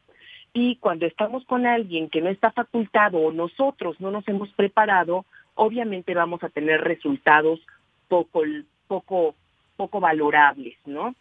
Y 0.52 0.76
cuando 0.76 1.06
estamos 1.06 1.44
con 1.46 1.66
alguien 1.66 2.08
que 2.10 2.20
no 2.20 2.28
está 2.28 2.52
facultado 2.52 3.18
o 3.18 3.32
nosotros 3.32 4.00
no 4.00 4.10
nos 4.10 4.26
hemos 4.28 4.50
preparado, 4.50 5.24
obviamente 5.54 6.14
vamos 6.14 6.42
a 6.44 6.48
tener 6.48 6.82
resultados 6.82 7.60
poco, 8.08 8.42
poco 9.00 9.34
poco 9.76 10.00
valorables, 10.00 10.76
¿no? 10.86 11.14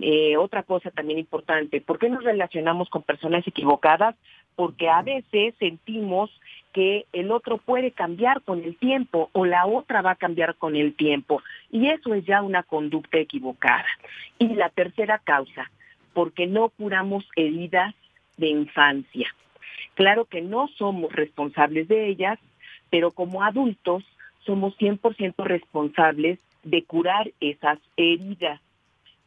Eh, 0.00 0.36
otra 0.36 0.62
cosa 0.62 0.90
también 0.90 1.18
importante, 1.18 1.80
¿por 1.80 1.98
qué 1.98 2.08
nos 2.08 2.24
relacionamos 2.24 2.88
con 2.88 3.02
personas 3.02 3.46
equivocadas? 3.46 4.16
Porque 4.56 4.88
a 4.88 5.02
veces 5.02 5.54
sentimos 5.58 6.30
que 6.72 7.06
el 7.12 7.30
otro 7.30 7.58
puede 7.58 7.92
cambiar 7.92 8.42
con 8.42 8.62
el 8.62 8.76
tiempo 8.76 9.30
o 9.32 9.44
la 9.44 9.66
otra 9.66 10.02
va 10.02 10.12
a 10.12 10.16
cambiar 10.16 10.54
con 10.56 10.76
el 10.76 10.94
tiempo 10.94 11.42
y 11.70 11.88
eso 11.88 12.14
es 12.14 12.24
ya 12.24 12.42
una 12.42 12.62
conducta 12.62 13.18
equivocada. 13.18 13.86
Y 14.38 14.54
la 14.54 14.70
tercera 14.70 15.18
causa, 15.18 15.70
porque 16.12 16.46
no 16.46 16.68
curamos 16.70 17.24
heridas 17.36 17.94
de 18.36 18.48
infancia. 18.48 19.28
Claro 19.94 20.24
que 20.24 20.40
no 20.40 20.68
somos 20.78 21.12
responsables 21.12 21.88
de 21.88 22.08
ellas, 22.08 22.38
pero 22.88 23.10
como 23.10 23.42
adultos 23.42 24.04
somos 24.44 24.76
100% 24.78 25.34
responsables 25.44 26.38
de 26.62 26.84
curar 26.84 27.30
esas 27.40 27.78
heridas. 27.96 28.60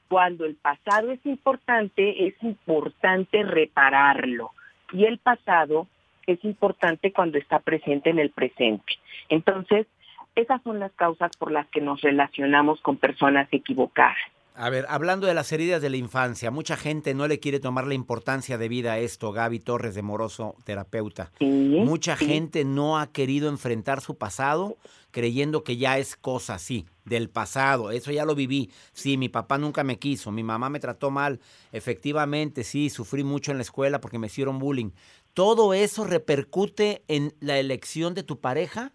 Cuando 0.08 0.46
el 0.46 0.56
pasado 0.56 1.12
es 1.12 1.26
importante, 1.26 2.28
es 2.28 2.36
importante 2.44 3.44
repararlo. 3.44 4.52
Y 4.92 5.06
el 5.06 5.18
pasado 5.18 5.88
es 6.28 6.44
importante 6.46 7.12
cuando 7.12 7.38
está 7.38 7.60
presente 7.60 8.10
en 8.10 8.20
el 8.20 8.30
presente. 8.30 8.94
Entonces, 9.30 9.88
esas 10.36 10.62
son 10.64 10.80
las 10.80 10.92
causas 10.94 11.32
por 11.38 11.52
las 11.52 11.68
que 11.68 11.82
nos 11.82 12.02
relacionamos 12.02 12.82
con 12.82 12.98
personas 12.98 13.48
equivocadas. 13.52 14.18
A 14.56 14.70
ver, 14.70 14.86
hablando 14.88 15.26
de 15.26 15.34
las 15.34 15.52
heridas 15.52 15.82
de 15.82 15.90
la 15.90 15.98
infancia, 15.98 16.52
mucha 16.52 16.78
gente 16.78 17.16
no 17.16 17.28
le 17.28 17.40
quiere 17.40 17.60
tomar 17.60 17.88
la 17.88 17.96
importancia 17.96 18.60
de 18.60 18.68
vida 18.68 18.94
a 18.94 19.00
esto, 19.00 19.32
Gaby 19.32 19.60
Torres 19.60 19.96
de 19.96 20.04
Moroso, 20.04 20.56
terapeuta. 20.64 21.32
mucha 21.40 22.16
gente 22.16 22.64
no 22.64 23.00
ha 23.00 23.12
querido 23.12 23.50
enfrentar 23.50 24.02
su 24.02 24.16
pasado 24.16 24.78
creyendo 25.14 25.64
que 25.64 25.78
ya 25.78 25.98
es 25.98 26.16
cosa 26.16 26.56
así, 26.56 26.86
del 27.06 27.30
pasado, 27.30 27.92
eso 27.92 28.12
ya 28.12 28.26
lo 28.26 28.36
viví. 28.36 28.70
Sí, 28.92 29.16
mi 29.16 29.30
papá 29.30 29.58
nunca 29.58 29.84
me 29.84 30.00
quiso, 30.00 30.32
mi 30.32 30.44
mamá 30.44 30.70
me 30.70 30.80
trató 30.80 31.12
mal, 31.12 31.40
efectivamente, 31.72 32.64
sí, 32.64 32.90
sufrí 32.90 33.24
mucho 33.24 33.52
en 33.52 33.58
la 33.58 33.64
escuela 33.64 34.02
porque 34.02 34.20
me 34.20 34.28
hicieron 34.28 34.60
bullying. 34.60 34.90
¿Todo 35.34 35.74
eso 35.74 36.04
repercute 36.04 37.04
en 37.08 37.34
la 37.40 37.60
elección 37.60 38.14
de 38.14 38.24
tu 38.24 38.40
pareja? 38.40 38.92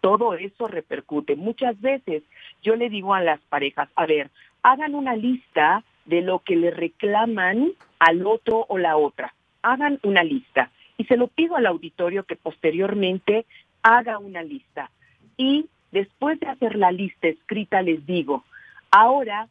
Todo 0.00 0.34
eso 0.34 0.68
repercute. 0.68 1.36
Muchas 1.36 1.80
veces 1.80 2.22
yo 2.62 2.76
le 2.76 2.88
digo 2.88 3.14
a 3.14 3.20
las 3.22 3.40
parejas, 3.48 3.88
a 3.94 4.06
ver, 4.06 4.30
hagan 4.66 4.96
una 4.96 5.14
lista 5.14 5.84
de 6.06 6.22
lo 6.22 6.40
que 6.40 6.56
le 6.56 6.72
reclaman 6.72 7.70
al 8.00 8.26
otro 8.26 8.66
o 8.68 8.78
la 8.78 8.96
otra. 8.96 9.32
Hagan 9.62 10.00
una 10.02 10.24
lista. 10.24 10.72
Y 10.98 11.04
se 11.04 11.16
lo 11.16 11.28
pido 11.28 11.54
al 11.54 11.66
auditorio 11.66 12.24
que 12.24 12.34
posteriormente 12.34 13.46
haga 13.82 14.18
una 14.18 14.42
lista. 14.42 14.90
Y 15.36 15.66
después 15.92 16.40
de 16.40 16.48
hacer 16.48 16.74
la 16.74 16.90
lista 16.90 17.28
escrita, 17.28 17.80
les 17.80 18.04
digo, 18.06 18.44
ahora 18.90 19.46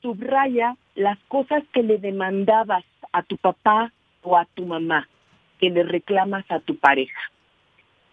subraya 0.00 0.76
las 0.94 1.18
cosas 1.28 1.62
que 1.74 1.82
le 1.82 1.98
demandabas 1.98 2.84
a 3.12 3.22
tu 3.22 3.36
papá 3.36 3.92
o 4.22 4.38
a 4.38 4.46
tu 4.46 4.64
mamá, 4.64 5.10
que 5.58 5.68
le 5.68 5.82
reclamas 5.82 6.50
a 6.50 6.60
tu 6.60 6.76
pareja. 6.76 7.20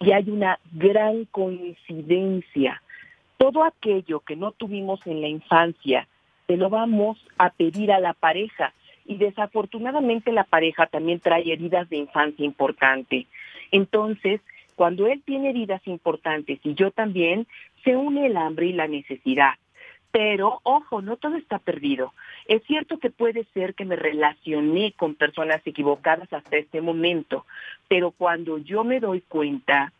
Y 0.01 0.11
hay 0.11 0.29
una 0.29 0.59
gran 0.73 1.23
coincidencia 1.25 2.81
todo 3.37 3.63
aquello 3.63 4.19
que 4.21 4.35
no 4.35 4.51
tuvimos 4.51 5.05
en 5.05 5.21
la 5.21 5.27
infancia, 5.27 6.07
se 6.47 6.57
lo 6.57 6.69
vamos 6.69 7.17
a 7.37 7.49
pedir 7.51 7.91
a 7.91 7.99
la 7.99 8.13
pareja. 8.13 8.73
Y 9.05 9.17
desafortunadamente 9.17 10.31
la 10.31 10.43
pareja 10.43 10.87
también 10.87 11.19
trae 11.19 11.51
heridas 11.51 11.89
de 11.89 11.97
infancia 11.97 12.45
importante. 12.45 13.27
Entonces, 13.71 14.41
cuando 14.75 15.07
él 15.07 15.21
tiene 15.25 15.49
heridas 15.49 15.81
importantes 15.87 16.59
y 16.63 16.73
yo 16.73 16.91
también, 16.91 17.47
se 17.83 17.95
une 17.95 18.27
el 18.27 18.37
hambre 18.37 18.67
y 18.67 18.73
la 18.73 18.87
necesidad. 18.87 19.53
Pero, 20.11 20.59
ojo, 20.63 21.01
no 21.01 21.17
todo 21.17 21.35
está 21.35 21.59
perdido. 21.59 22.13
Es 22.47 22.63
cierto 22.63 22.97
que 22.97 23.09
puede 23.09 23.45
ser 23.53 23.75
que 23.75 23.85
me 23.85 23.95
relacioné 23.95 24.93
con 24.93 25.15
personas 25.15 25.61
equivocadas 25.65 26.31
hasta 26.31 26.57
este 26.57 26.81
momento, 26.81 27.45
pero 27.87 28.11
cuando 28.11 28.57
yo 28.57 28.83
me 28.83 28.99
doy 28.99 29.21
cuenta, 29.21 29.93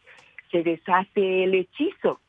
se 0.52 0.63
deshace 0.63 1.43
el 1.43 1.56
hechizo 1.56 2.19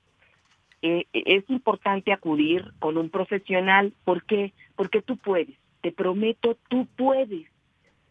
eh, 0.82 1.06
es 1.12 1.48
importante 1.50 2.12
acudir 2.12 2.72
con 2.78 2.96
un 2.96 3.10
profesional. 3.10 3.92
¿Por 4.04 4.24
qué? 4.24 4.52
Porque 4.76 5.02
tú 5.02 5.16
puedes. 5.16 5.56
Te 5.80 5.92
prometo, 5.92 6.56
tú 6.68 6.86
puedes, 6.96 7.46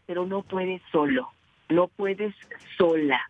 pero 0.06 0.26
no 0.26 0.42
puedes 0.42 0.80
solo, 0.90 1.30
no 1.68 1.88
puedes 1.88 2.34
sola. 2.76 3.20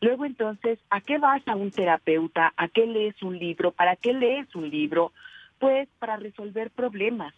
Luego 0.00 0.24
entonces, 0.24 0.78
¿a 0.90 1.00
qué 1.00 1.18
vas 1.18 1.46
a 1.48 1.56
un 1.56 1.70
terapeuta? 1.70 2.52
¿A 2.56 2.68
qué 2.68 2.86
lees 2.86 3.20
un 3.22 3.38
libro? 3.38 3.72
¿Para 3.72 3.96
qué 3.96 4.12
lees 4.12 4.54
un 4.54 4.70
libro? 4.70 5.12
Pues 5.58 5.88
para 5.98 6.16
resolver 6.16 6.70
problemas. 6.70 7.34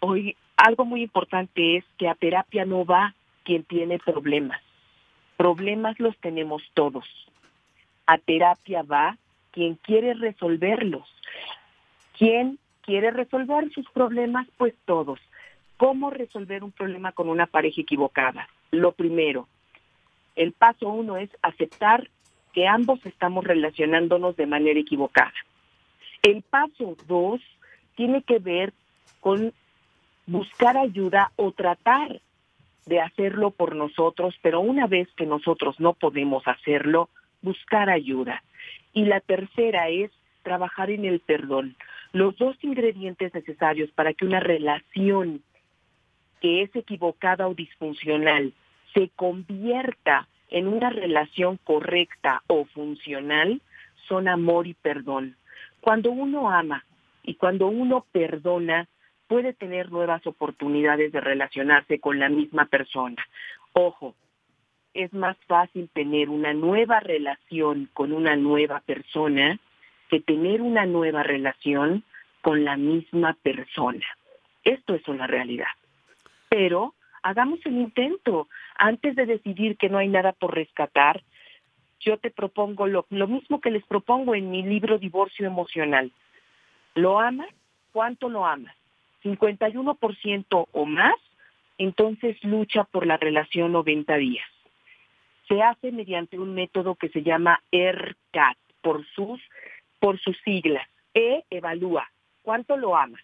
Hoy 0.00 0.36
algo 0.56 0.84
muy 0.84 1.02
importante 1.02 1.76
es 1.76 1.84
que 1.96 2.08
a 2.08 2.14
terapia 2.14 2.64
no 2.64 2.84
va 2.84 3.14
quien 3.44 3.64
tiene 3.64 3.98
problemas. 3.98 4.60
Problemas 5.36 5.98
los 5.98 6.16
tenemos 6.18 6.62
todos. 6.74 7.06
A 8.06 8.18
terapia 8.18 8.82
va 8.82 9.16
quien 9.52 9.76
quiere 9.76 10.14
resolverlos. 10.14 11.08
¿Quién 12.16 12.58
quiere 12.82 13.10
resolver 13.10 13.70
sus 13.72 13.88
problemas? 13.90 14.46
Pues 14.56 14.74
todos. 14.84 15.20
¿Cómo 15.76 16.10
resolver 16.10 16.62
un 16.62 16.72
problema 16.72 17.12
con 17.12 17.28
una 17.28 17.46
pareja 17.46 17.80
equivocada? 17.80 18.48
Lo 18.70 18.92
primero, 18.92 19.48
el 20.36 20.52
paso 20.52 20.88
uno 20.88 21.16
es 21.16 21.30
aceptar 21.42 22.08
que 22.52 22.66
ambos 22.66 23.04
estamos 23.06 23.44
relacionándonos 23.44 24.36
de 24.36 24.46
manera 24.46 24.78
equivocada. 24.78 25.32
El 26.22 26.42
paso 26.42 26.96
dos 27.06 27.40
tiene 27.96 28.22
que 28.22 28.38
ver 28.38 28.72
con 29.20 29.52
buscar 30.26 30.76
ayuda 30.76 31.32
o 31.36 31.52
tratar 31.52 32.20
de 32.86 33.00
hacerlo 33.00 33.50
por 33.50 33.76
nosotros, 33.76 34.34
pero 34.42 34.60
una 34.60 34.86
vez 34.86 35.08
que 35.16 35.26
nosotros 35.26 35.78
no 35.78 35.94
podemos 35.94 36.46
hacerlo, 36.46 37.08
buscar 37.42 37.88
ayuda. 37.90 38.42
Y 38.92 39.04
la 39.04 39.20
tercera 39.20 39.88
es 39.88 40.10
trabajar 40.42 40.90
en 40.90 41.04
el 41.04 41.20
perdón. 41.20 41.76
Los 42.12 42.36
dos 42.38 42.56
ingredientes 42.62 43.32
necesarios 43.34 43.90
para 43.92 44.14
que 44.14 44.24
una 44.24 44.40
relación 44.40 45.42
que 46.40 46.62
es 46.62 46.74
equivocada 46.74 47.46
o 47.46 47.54
disfuncional 47.54 48.52
se 48.94 49.10
convierta 49.14 50.26
en 50.48 50.66
una 50.66 50.90
relación 50.90 51.58
correcta 51.62 52.42
o 52.48 52.64
funcional 52.64 53.60
son 54.08 54.26
amor 54.26 54.66
y 54.66 54.74
perdón. 54.74 55.36
Cuando 55.80 56.10
uno 56.10 56.50
ama 56.50 56.84
y 57.22 57.34
cuando 57.34 57.68
uno 57.68 58.04
perdona, 58.10 58.88
puede 59.28 59.52
tener 59.52 59.92
nuevas 59.92 60.26
oportunidades 60.26 61.12
de 61.12 61.20
relacionarse 61.20 62.00
con 62.00 62.18
la 62.18 62.28
misma 62.28 62.66
persona. 62.66 63.24
Ojo, 63.72 64.16
es 64.94 65.12
más 65.12 65.36
fácil 65.46 65.88
tener 65.92 66.28
una 66.28 66.52
nueva 66.52 67.00
relación 67.00 67.88
con 67.92 68.12
una 68.12 68.36
nueva 68.36 68.80
persona 68.80 69.58
que 70.08 70.20
tener 70.20 70.60
una 70.62 70.86
nueva 70.86 71.22
relación 71.22 72.02
con 72.42 72.64
la 72.64 72.76
misma 72.76 73.36
persona. 73.42 74.04
Esto 74.64 74.94
es 74.94 75.06
una 75.06 75.26
realidad. 75.26 75.68
Pero 76.48 76.94
hagamos 77.22 77.60
el 77.64 77.74
intento. 77.74 78.48
Antes 78.76 79.14
de 79.14 79.26
decidir 79.26 79.76
que 79.76 79.88
no 79.88 79.98
hay 79.98 80.08
nada 80.08 80.32
por 80.32 80.54
rescatar, 80.54 81.22
yo 82.00 82.16
te 82.16 82.30
propongo 82.30 82.86
lo, 82.86 83.06
mismo 83.10 83.60
que 83.60 83.70
les 83.70 83.84
propongo 83.84 84.34
en 84.34 84.50
mi 84.50 84.62
libro 84.62 84.98
Divorcio 84.98 85.46
Emocional. 85.46 86.10
¿Lo 86.94 87.20
amas? 87.20 87.50
¿Cuánto 87.92 88.28
lo 88.28 88.46
amas? 88.46 88.74
¿51% 89.22 90.68
o 90.72 90.86
más? 90.86 91.14
Entonces 91.78 92.42
lucha 92.42 92.84
por 92.84 93.06
la 93.06 93.16
relación 93.16 93.72
90 93.72 94.16
días 94.16 94.46
se 95.50 95.62
hace 95.62 95.90
mediante 95.90 96.38
un 96.38 96.54
método 96.54 96.94
que 96.94 97.08
se 97.08 97.24
llama 97.24 97.60
ERCAT, 97.72 98.56
por 98.82 99.04
sus, 99.08 99.40
por 99.98 100.20
sus 100.20 100.38
siglas. 100.44 100.86
E 101.12 101.42
evalúa, 101.50 102.08
¿cuánto 102.42 102.76
lo 102.76 102.96
amas? 102.96 103.20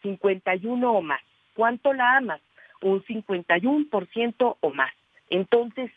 51 0.00 0.90
o 0.90 1.02
más. 1.02 1.20
¿Cuánto 1.54 1.92
la 1.92 2.16
amas? 2.16 2.40
Un 2.80 3.04
51% 3.04 4.56
o 4.58 4.70
más. 4.70 4.92
Entonces, 5.28 5.90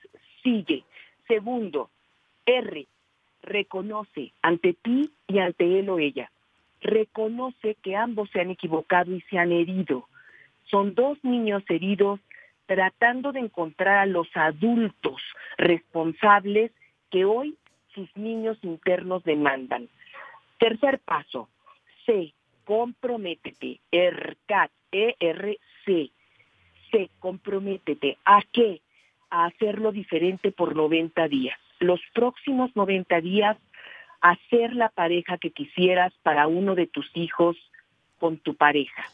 sigue. 0.43 0.83
Segundo, 1.29 1.89
R, 2.45 2.85
reconoce 3.41 4.33
ante 4.41 4.73
ti 4.73 5.11
y 5.27 5.39
ante 5.39 5.79
él 5.79 5.89
o 5.89 5.99
ella. 5.99 6.29
Reconoce 6.81 7.75
que 7.75 7.95
ambos 7.95 8.29
se 8.31 8.41
han 8.41 8.51
equivocado 8.51 9.15
y 9.15 9.21
se 9.21 9.37
han 9.37 9.53
herido. 9.53 10.09
Son 10.65 10.93
dos 10.93 11.23
niños 11.23 11.63
heridos 11.69 12.19
tratando 12.69 13.31
de 13.31 13.39
encontrar 13.39 13.97
a 13.97 14.05
los 14.05 14.27
adultos 14.35 15.19
responsables 15.57 16.71
que 17.09 17.25
hoy 17.25 17.57
sus 17.95 18.15
niños 18.15 18.59
internos 18.61 19.23
demandan. 19.23 19.89
Tercer 20.59 20.99
paso, 20.99 21.49
C, 22.05 22.31
comprométete, 22.65 23.79
ERCAT, 23.91 24.69
E-R-C, 24.91 26.11
C, 26.91 27.09
comprométete. 27.17 28.19
¿A 28.23 28.43
qué? 28.53 28.81
A 29.31 29.45
hacerlo 29.45 29.91
diferente 29.91 30.51
por 30.51 30.75
90 30.75 31.27
días. 31.27 31.57
Los 31.79 31.99
próximos 32.13 32.69
90 32.75 33.19
días, 33.21 33.57
hacer 34.21 34.75
la 34.75 34.89
pareja 34.89 35.39
que 35.39 35.49
quisieras 35.49 36.13
para 36.21 36.45
uno 36.45 36.75
de 36.75 36.85
tus 36.85 37.09
hijos 37.15 37.57
con 38.19 38.37
tu 38.37 38.53
pareja. 38.53 39.05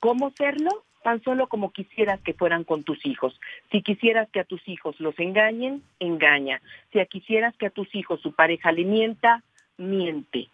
¿Cómo 0.00 0.26
hacerlo? 0.26 0.82
Tan 1.04 1.22
solo 1.22 1.48
como 1.48 1.70
quisieras 1.70 2.18
que 2.22 2.32
fueran 2.32 2.64
con 2.64 2.82
tus 2.82 3.04
hijos. 3.04 3.38
Si 3.70 3.82
quisieras 3.82 4.26
que 4.30 4.40
a 4.40 4.44
tus 4.44 4.66
hijos 4.66 4.98
los 5.00 5.16
engañen, 5.20 5.82
engaña. 6.00 6.62
Si 6.92 7.06
quisieras 7.06 7.54
que 7.56 7.66
a 7.66 7.70
tus 7.70 7.94
hijos 7.94 8.22
su 8.22 8.32
pareja 8.32 8.72
le 8.72 8.84
mienta, 8.84 9.42
miente. 9.76 10.48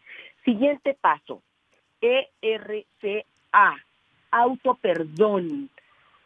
Siguiente 0.45 0.97
paso, 1.01 1.41
ERCA, 2.01 3.77
autoperdón. 4.33 5.71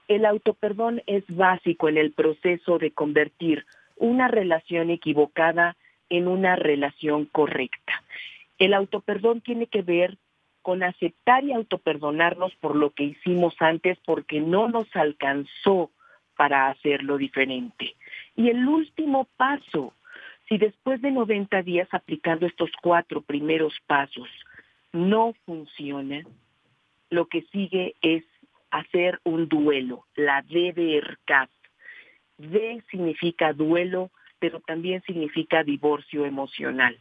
El 0.09 0.25
autoperdón 0.25 1.03
es 1.07 1.25
básico 1.29 1.91
en 1.91 1.99
el 1.99 2.13
proceso 2.13 2.79
de 2.79 2.93
convertir 2.93 3.67
una 3.97 4.29
relación 4.29 4.89
equivocada 4.89 5.77
en 6.09 6.29
una 6.29 6.57
relación 6.57 7.27
correcta. 7.27 8.03
El 8.59 8.73
autoperdón 8.73 9.43
tiene 9.43 9.67
que 9.67 9.83
ver 9.83 10.17
con 10.65 10.83
aceptar 10.83 11.45
y 11.45 11.53
autoperdonarnos 11.53 12.55
por 12.57 12.75
lo 12.75 12.91
que 12.91 13.05
hicimos 13.05 13.55
antes 13.61 13.99
porque 14.07 14.41
no 14.41 14.67
nos 14.71 14.89
alcanzó 14.97 15.91
para 16.39 16.69
hacerlo 16.69 17.19
diferente. 17.19 17.95
Y 18.35 18.49
el 18.49 18.67
último 18.67 19.29
paso, 19.37 19.93
si 20.49 20.57
después 20.57 21.03
de 21.03 21.11
90 21.11 21.61
días 21.63 21.87
aplicando 21.93 22.47
estos 22.47 22.71
cuatro 22.83 23.21
primeros 23.21 23.75
pasos 23.87 24.27
no 24.91 25.35
funciona, 25.45 26.23
lo 27.11 27.27
que 27.27 27.43
sigue 27.53 27.95
es 28.01 28.25
hacer 28.71 29.21
un 29.23 29.49
duelo, 29.49 30.07
la 30.17 30.41
D 30.41 30.73
de 30.73 30.97
ERCAT. 30.97 31.51
D 32.39 32.83
significa 32.91 33.53
duelo, 33.53 34.11
pero 34.39 34.61
también 34.61 35.03
significa 35.03 35.63
divorcio 35.63 36.25
emocional. 36.25 36.99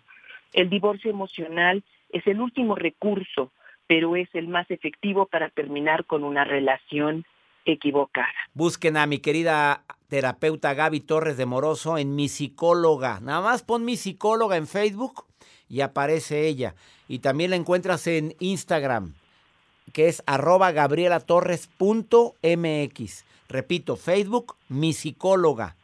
El 0.51 0.69
divorcio 0.69 1.09
emocional 1.09 1.81
es 2.13 2.25
el 2.27 2.39
último 2.39 2.75
recurso, 2.75 3.51
pero 3.87 4.15
es 4.15 4.29
el 4.33 4.47
más 4.47 4.71
efectivo 4.71 5.25
para 5.25 5.49
terminar 5.49 6.05
con 6.05 6.23
una 6.23 6.45
relación 6.45 7.25
equivocada. 7.65 8.29
Busquen 8.53 8.95
a 8.97 9.07
mi 9.07 9.19
querida 9.19 9.83
terapeuta 10.07 10.73
Gaby 10.73 11.01
Torres 11.01 11.35
de 11.37 11.45
Moroso 11.45 11.97
en 11.97 12.15
mi 12.15 12.29
psicóloga. 12.29 13.19
Nada 13.19 13.41
más 13.41 13.63
pon 13.63 13.83
mi 13.83 13.97
psicóloga 13.97 14.55
en 14.57 14.67
Facebook 14.67 15.25
y 15.67 15.81
aparece 15.81 16.47
ella. 16.47 16.75
Y 17.07 17.19
también 17.19 17.49
la 17.49 17.57
encuentras 17.57 18.07
en 18.07 18.35
Instagram, 18.39 19.15
que 19.91 20.07
es 20.07 20.23
arroba 20.25 20.71
gabrielatorres.mx. 20.71 23.25
Repito, 23.49 23.95
Facebook, 23.95 24.55
mi 24.69 24.93
psicóloga. 24.93 25.75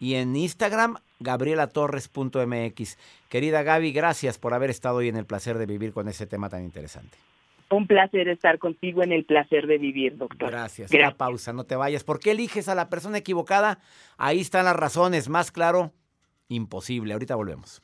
Y 0.00 0.14
en 0.14 0.34
Instagram, 0.34 0.96
gabrielatorres.mx. 1.20 2.98
Querida 3.28 3.62
Gaby, 3.62 3.92
gracias 3.92 4.38
por 4.38 4.54
haber 4.54 4.70
estado 4.70 4.96
hoy 4.96 5.08
en 5.08 5.16
el 5.16 5.26
placer 5.26 5.58
de 5.58 5.66
vivir 5.66 5.92
con 5.92 6.08
ese 6.08 6.26
tema 6.26 6.48
tan 6.48 6.64
interesante. 6.64 7.16
Un 7.70 7.86
placer 7.86 8.28
estar 8.28 8.58
contigo 8.58 9.02
en 9.02 9.12
el 9.12 9.24
placer 9.24 9.66
de 9.66 9.78
vivir, 9.78 10.16
doctor. 10.16 10.50
Gracias. 10.50 10.92
Una 10.92 11.16
pausa, 11.16 11.52
no 11.52 11.64
te 11.64 11.76
vayas. 11.76 12.04
¿Por 12.04 12.20
qué 12.20 12.32
eliges 12.32 12.68
a 12.68 12.74
la 12.74 12.90
persona 12.90 13.18
equivocada? 13.18 13.78
Ahí 14.16 14.40
están 14.40 14.66
las 14.66 14.76
razones. 14.76 15.28
Más 15.28 15.50
claro, 15.50 15.92
imposible. 16.48 17.14
Ahorita 17.14 17.34
volvemos 17.34 17.83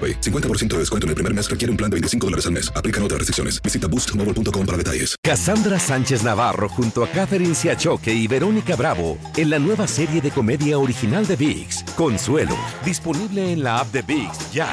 50% 0.00 0.68
de 0.68 0.78
descuento 0.78 1.06
en 1.06 1.10
el 1.10 1.14
primer 1.14 1.34
mes 1.34 1.48
requiere 1.48 1.70
un 1.70 1.76
plan 1.76 1.90
de 1.90 1.96
25 1.96 2.26
dólares 2.26 2.46
al 2.46 2.52
mes. 2.52 2.72
Aplican 2.74 3.02
otras 3.02 3.18
restricciones. 3.18 3.62
Visita 3.62 3.86
boostmobile.com 3.86 4.66
para 4.66 4.78
detalles. 4.78 5.16
Cassandra 5.22 5.78
Sánchez 5.78 6.22
Navarro 6.22 6.68
junto 6.68 7.04
a 7.04 7.08
Catherine 7.08 7.54
Siachoque 7.54 8.12
y 8.12 8.26
Verónica 8.26 8.76
Bravo 8.76 9.18
en 9.36 9.50
la 9.50 9.58
nueva 9.58 9.86
serie 9.86 10.20
de 10.20 10.30
comedia 10.30 10.78
original 10.78 11.26
de 11.26 11.36
VIX, 11.36 11.84
Consuelo, 11.96 12.56
disponible 12.84 13.52
en 13.52 13.62
la 13.62 13.78
app 13.78 13.92
de 13.92 14.02
VIX 14.02 14.52
ya. 14.52 14.68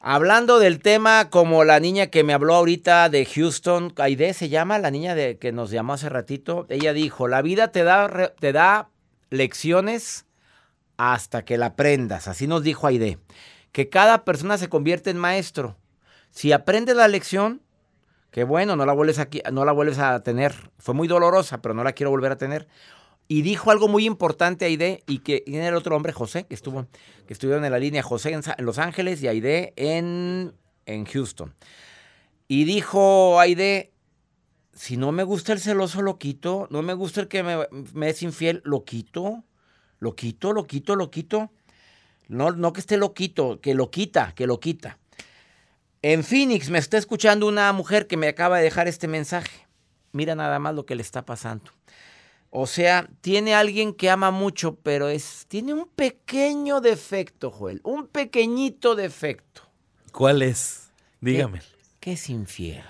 Hablando 0.00 0.58
del 0.58 0.78
tema 0.78 1.28
como 1.28 1.64
la 1.64 1.80
niña 1.80 2.06
que 2.06 2.24
me 2.24 2.32
habló 2.32 2.54
ahorita 2.54 3.08
de 3.08 3.26
Houston, 3.26 3.92
Aide 3.96 4.32
se 4.32 4.48
llama, 4.48 4.78
la 4.78 4.90
niña 4.90 5.14
de, 5.14 5.38
que 5.38 5.52
nos 5.52 5.70
llamó 5.70 5.94
hace 5.94 6.08
ratito, 6.08 6.66
ella 6.68 6.92
dijo, 6.92 7.28
la 7.28 7.42
vida 7.42 7.72
te 7.72 7.82
da, 7.82 8.32
te 8.38 8.52
da 8.52 8.90
lecciones 9.30 10.24
hasta 10.96 11.44
que 11.44 11.58
la 11.58 11.66
aprendas, 11.66 12.28
así 12.28 12.46
nos 12.46 12.62
dijo 12.62 12.86
Aide 12.86 13.18
que 13.78 13.88
cada 13.88 14.24
persona 14.24 14.58
se 14.58 14.68
convierte 14.68 15.10
en 15.10 15.18
maestro. 15.18 15.76
Si 16.30 16.50
aprendes 16.50 16.96
la 16.96 17.06
lección, 17.06 17.62
que 18.32 18.42
bueno, 18.42 18.74
no 18.74 18.84
la 18.84 18.92
vuelves 18.92 19.20
aquí, 19.20 19.40
no 19.52 19.64
la 19.64 19.70
vuelves 19.70 20.00
a 20.00 20.20
tener. 20.24 20.52
Fue 20.78 20.94
muy 20.94 21.06
dolorosa, 21.06 21.62
pero 21.62 21.74
no 21.74 21.84
la 21.84 21.92
quiero 21.92 22.10
volver 22.10 22.32
a 22.32 22.36
tener. 22.36 22.66
Y 23.28 23.42
dijo 23.42 23.70
algo 23.70 23.86
muy 23.86 24.04
importante 24.04 24.64
Aide 24.64 25.04
y 25.06 25.20
que 25.20 25.44
era 25.46 25.68
el 25.68 25.76
otro 25.76 25.94
hombre, 25.94 26.12
José, 26.12 26.44
que 26.44 26.56
estuvo, 26.56 26.88
que 27.28 27.32
estuvieron 27.32 27.64
en 27.64 27.70
la 27.70 27.78
línea, 27.78 28.02
José 28.02 28.32
en, 28.32 28.42
Los 28.66 28.78
Ángeles 28.78 29.22
y 29.22 29.28
Aide 29.28 29.74
en, 29.76 30.56
en 30.84 31.04
Houston. 31.04 31.54
Y 32.48 32.64
dijo 32.64 33.38
Aide, 33.38 33.92
si 34.72 34.96
no 34.96 35.12
me 35.12 35.22
gusta 35.22 35.52
el 35.52 35.60
celoso, 35.60 36.02
lo 36.02 36.18
quito. 36.18 36.66
No 36.72 36.82
me 36.82 36.94
gusta 36.94 37.20
el 37.20 37.28
que 37.28 37.44
me, 37.44 37.58
me 37.94 38.08
es 38.08 38.24
infiel, 38.24 38.60
lo 38.64 38.84
quito. 38.84 39.44
Lo 40.00 40.16
quito, 40.16 40.52
lo 40.52 40.66
quito, 40.66 40.96
lo 40.96 41.12
quito. 41.12 41.52
No, 42.28 42.52
no 42.52 42.72
que 42.72 42.80
esté 42.80 42.96
loquito, 42.96 43.60
que 43.60 43.74
lo 43.74 43.90
quita, 43.90 44.32
que 44.34 44.46
lo 44.46 44.60
quita. 44.60 44.98
En 46.02 46.22
Phoenix 46.22 46.70
me 46.70 46.78
está 46.78 46.96
escuchando 46.96 47.48
una 47.48 47.72
mujer 47.72 48.06
que 48.06 48.16
me 48.16 48.28
acaba 48.28 48.58
de 48.58 48.64
dejar 48.64 48.86
este 48.86 49.08
mensaje. 49.08 49.66
Mira 50.12 50.34
nada 50.34 50.58
más 50.58 50.74
lo 50.74 50.86
que 50.86 50.94
le 50.94 51.02
está 51.02 51.24
pasando. 51.24 51.72
O 52.50 52.66
sea, 52.66 53.08
tiene 53.20 53.54
alguien 53.54 53.92
que 53.92 54.08
ama 54.08 54.30
mucho, 54.30 54.76
pero 54.76 55.08
es 55.08 55.46
tiene 55.48 55.74
un 55.74 55.88
pequeño 55.88 56.80
defecto, 56.80 57.50
Joel, 57.50 57.80
un 57.84 58.06
pequeñito 58.06 58.94
defecto. 58.94 59.62
¿Cuál 60.12 60.42
es? 60.42 60.90
Dígame. 61.20 61.60
Que, 62.00 62.12
es 62.12 62.30
infiel. 62.30 62.84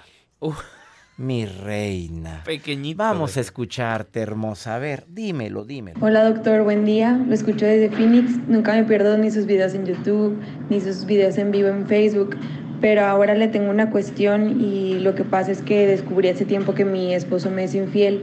Mi 1.18 1.46
reina. 1.46 2.42
Pequeñito. 2.44 2.98
Vamos 2.98 3.36
a 3.36 3.40
escucharte, 3.40 4.20
hermosa. 4.20 4.76
A 4.76 4.78
ver, 4.78 5.02
dímelo, 5.08 5.64
dímelo. 5.64 5.98
Hola, 6.00 6.22
doctor. 6.22 6.62
Buen 6.62 6.84
día. 6.84 7.20
Lo 7.26 7.34
escucho 7.34 7.66
desde 7.66 7.90
Phoenix. 7.90 8.38
Nunca 8.46 8.72
me 8.74 8.84
pierdo 8.84 9.18
ni 9.18 9.32
sus 9.32 9.44
videos 9.44 9.74
en 9.74 9.84
YouTube, 9.84 10.38
ni 10.70 10.80
sus 10.80 11.06
videos 11.06 11.36
en 11.36 11.50
vivo 11.50 11.70
en 11.70 11.88
Facebook. 11.88 12.36
Pero 12.80 13.04
ahora 13.04 13.34
le 13.34 13.48
tengo 13.48 13.68
una 13.68 13.90
cuestión 13.90 14.60
y 14.60 15.00
lo 15.00 15.16
que 15.16 15.24
pasa 15.24 15.50
es 15.50 15.60
que 15.60 15.88
descubrí 15.88 16.28
hace 16.28 16.44
tiempo 16.44 16.74
que 16.74 16.84
mi 16.84 17.12
esposo 17.12 17.50
me 17.50 17.64
es 17.64 17.74
infiel. 17.74 18.22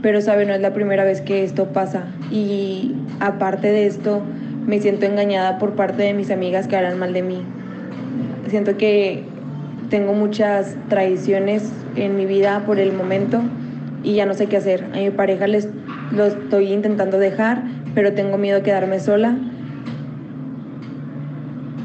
Pero, 0.00 0.22
sabe, 0.22 0.46
no 0.46 0.54
es 0.54 0.62
la 0.62 0.72
primera 0.72 1.04
vez 1.04 1.20
que 1.20 1.44
esto 1.44 1.74
pasa. 1.74 2.06
Y 2.30 2.94
aparte 3.20 3.66
de 3.66 3.86
esto, 3.86 4.22
me 4.66 4.80
siento 4.80 5.04
engañada 5.04 5.58
por 5.58 5.74
parte 5.74 6.04
de 6.04 6.14
mis 6.14 6.30
amigas 6.30 6.68
que 6.68 6.76
hablan 6.76 6.98
mal 6.98 7.12
de 7.12 7.22
mí. 7.22 7.42
Siento 8.48 8.78
que 8.78 9.24
tengo 9.90 10.14
muchas 10.14 10.76
traiciones 10.88 11.64
en 11.96 12.16
mi 12.16 12.24
vida 12.24 12.64
por 12.64 12.78
el 12.78 12.92
momento 12.92 13.42
y 14.02 14.14
ya 14.14 14.24
no 14.24 14.34
sé 14.34 14.46
qué 14.46 14.56
hacer. 14.56 14.84
A 14.94 14.98
mi 14.98 15.10
pareja 15.10 15.46
les, 15.46 15.68
lo 16.12 16.24
estoy 16.26 16.72
intentando 16.72 17.18
dejar, 17.18 17.64
pero 17.94 18.14
tengo 18.14 18.38
miedo 18.38 18.58
de 18.58 18.62
quedarme 18.62 19.00
sola. 19.00 19.36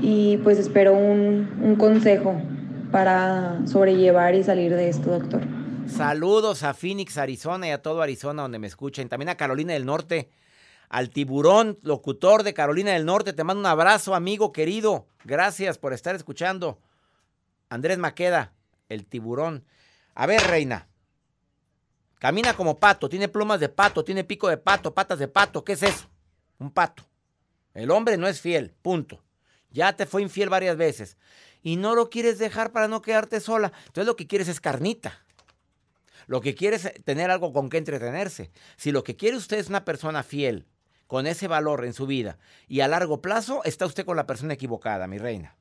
Y 0.02 0.38
pues 0.38 0.60
espero 0.60 0.94
un, 0.94 1.50
un 1.62 1.76
consejo 1.76 2.40
para 2.92 3.60
sobrellevar 3.66 4.36
y 4.36 4.44
salir 4.44 4.74
de 4.74 4.88
esto, 4.88 5.10
doctor. 5.10 5.42
Saludos 5.88 6.64
a 6.64 6.74
Phoenix, 6.74 7.18
Arizona 7.18 7.68
y 7.68 7.72
a 7.72 7.82
todo 7.82 8.02
Arizona 8.02 8.44
donde 8.44 8.60
me 8.60 8.68
escuchen. 8.68 9.10
También 9.10 9.30
a 9.30 9.36
Carolina 9.36 9.74
del 9.74 9.86
Norte, 9.86 10.30
al 10.90 11.10
tiburón, 11.10 11.80
locutor 11.82 12.44
de 12.44 12.54
Carolina 12.54 12.92
del 12.92 13.06
Norte. 13.06 13.34
Te 13.34 13.44
mando 13.44 13.62
un 13.62 13.66
abrazo, 13.66 14.14
amigo 14.14 14.52
querido. 14.52 15.08
Gracias 15.24 15.80
por 15.80 15.92
estar 15.92 16.16
escuchando. 16.16 16.78
Andrés 17.70 17.98
Maqueda, 17.98 18.54
el 18.90 19.06
tiburón. 19.06 19.66
A 20.14 20.26
ver, 20.26 20.42
reina. 20.42 20.88
Camina 22.20 22.56
como 22.56 22.80
pato, 22.80 23.10
tiene 23.10 23.28
plumas 23.28 23.60
de 23.60 23.70
pato, 23.70 24.04
tiene 24.04 24.24
pico 24.24 24.48
de 24.50 24.58
pato, 24.58 24.94
patas 24.94 25.20
de 25.20 25.28
pato. 25.28 25.64
¿Qué 25.64 25.74
es 25.74 25.84
eso? 25.84 26.10
Un 26.60 26.72
pato. 26.72 27.04
El 27.74 27.92
hombre 27.92 28.18
no 28.18 28.28
es 28.28 28.40
fiel, 28.42 28.74
punto. 28.82 29.22
Ya 29.70 29.94
te 29.94 30.06
fue 30.06 30.22
infiel 30.22 30.50
varias 30.50 30.78
veces. 30.78 31.18
Y 31.62 31.76
no 31.76 31.96
lo 31.96 32.10
quieres 32.10 32.40
dejar 32.40 32.72
para 32.72 32.88
no 32.88 33.02
quedarte 33.02 33.40
sola. 33.40 33.74
Entonces 33.88 34.06
lo 34.06 34.16
que 34.16 34.28
quieres 34.28 34.48
es 34.48 34.62
carnita. 34.62 35.22
Lo 36.28 36.42
que 36.42 36.56
quieres 36.56 36.86
es 36.86 37.04
tener 37.04 37.30
algo 37.30 37.52
con 37.52 37.70
que 37.70 37.78
entretenerse. 37.78 38.52
Si 38.78 38.92
lo 38.92 39.04
que 39.04 39.16
quiere 39.16 39.38
usted 39.38 39.58
es 39.58 39.68
una 39.68 39.86
persona 39.86 40.24
fiel, 40.24 40.66
con 41.08 41.28
ese 41.28 41.48
valor 41.48 41.86
en 41.86 41.94
su 41.94 42.08
vida, 42.08 42.40
y 42.68 42.80
a 42.80 42.88
largo 42.88 43.22
plazo, 43.22 43.64
está 43.64 43.86
usted 43.86 44.06
con 44.06 44.18
la 44.18 44.26
persona 44.26 44.54
equivocada, 44.54 45.06
mi 45.08 45.18
reina. 45.18 45.56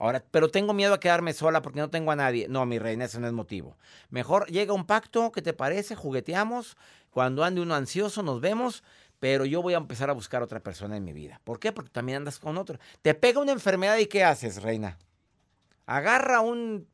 Ahora, 0.00 0.24
pero 0.30 0.48
tengo 0.48 0.72
miedo 0.72 0.94
a 0.94 0.98
quedarme 0.98 1.34
sola 1.34 1.60
porque 1.60 1.78
no 1.78 1.90
tengo 1.90 2.10
a 2.10 2.16
nadie. 2.16 2.48
No, 2.48 2.64
mi 2.64 2.78
reina, 2.78 3.04
ese 3.04 3.20
no 3.20 3.26
es 3.26 3.34
motivo. 3.34 3.76
Mejor 4.08 4.46
llega 4.46 4.72
un 4.72 4.86
pacto, 4.86 5.30
¿qué 5.30 5.42
te 5.42 5.52
parece? 5.52 5.94
Jugueteamos. 5.94 6.78
Cuando 7.10 7.44
ande 7.44 7.60
uno 7.60 7.74
ansioso, 7.74 8.22
nos 8.22 8.40
vemos. 8.40 8.82
Pero 9.18 9.44
yo 9.44 9.60
voy 9.60 9.74
a 9.74 9.76
empezar 9.76 10.08
a 10.08 10.14
buscar 10.14 10.42
otra 10.42 10.60
persona 10.60 10.96
en 10.96 11.04
mi 11.04 11.12
vida. 11.12 11.42
¿Por 11.44 11.60
qué? 11.60 11.70
Porque 11.70 11.90
también 11.90 12.16
andas 12.16 12.38
con 12.38 12.56
otro. 12.56 12.78
Te 13.02 13.12
pega 13.12 13.42
una 13.42 13.52
enfermedad 13.52 13.98
y 13.98 14.06
¿qué 14.06 14.24
haces, 14.24 14.62
reina? 14.62 14.96
Agarra 15.84 16.40
un 16.40 16.88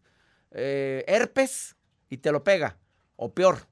eh, 0.50 1.04
herpes 1.06 1.76
y 2.10 2.16
te 2.16 2.32
lo 2.32 2.42
pega. 2.42 2.76
O 3.14 3.32
peor, 3.32 3.68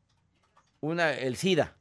una, 0.80 1.12
el 1.12 1.34
SIDA. 1.34 1.76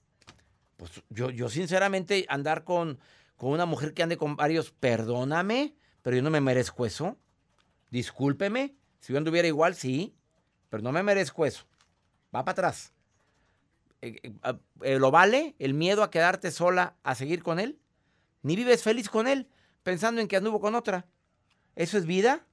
Pues 0.75 1.03
yo, 1.09 1.29
yo 1.29 1.49
sinceramente 1.49 2.25
andar 2.29 2.63
con, 2.63 2.97
con 3.37 3.51
una 3.51 3.67
mujer 3.67 3.93
que 3.93 4.01
ande 4.01 4.17
con 4.17 4.35
varios, 4.35 4.71
perdóname, 4.71 5.75
pero 6.01 6.15
yo 6.15 6.23
no 6.23 6.31
me 6.31 6.41
merezco 6.41 6.87
eso. 6.87 7.15
Discúlpeme, 7.93 8.73
si 9.01 9.13
yo 9.13 9.19
anduviera 9.19 9.47
igual, 9.47 9.75
sí, 9.75 10.15
pero 10.69 10.81
no 10.81 10.91
me 10.91 11.03
merezco 11.03 11.45
eso. 11.45 11.63
Va 12.35 12.43
para 12.43 12.53
atrás. 12.53 12.91
Eh, 14.01 14.19
eh, 14.23 14.33
eh, 14.81 14.97
¿Lo 14.97 15.11
vale 15.11 15.53
el 15.59 15.75
miedo 15.75 16.01
a 16.01 16.09
quedarte 16.09 16.49
sola 16.49 16.95
a 17.03 17.13
seguir 17.13 17.43
con 17.43 17.59
él? 17.59 17.77
Ni 18.41 18.55
vives 18.55 18.81
feliz 18.81 19.09
con 19.09 19.27
él, 19.27 19.47
pensando 19.83 20.21
en 20.21 20.27
que 20.27 20.37
anduvo 20.37 20.59
con 20.59 20.73
otra. 20.73 21.05
¿Eso 21.75 21.99
es 21.99 22.07
vida? 22.07 22.47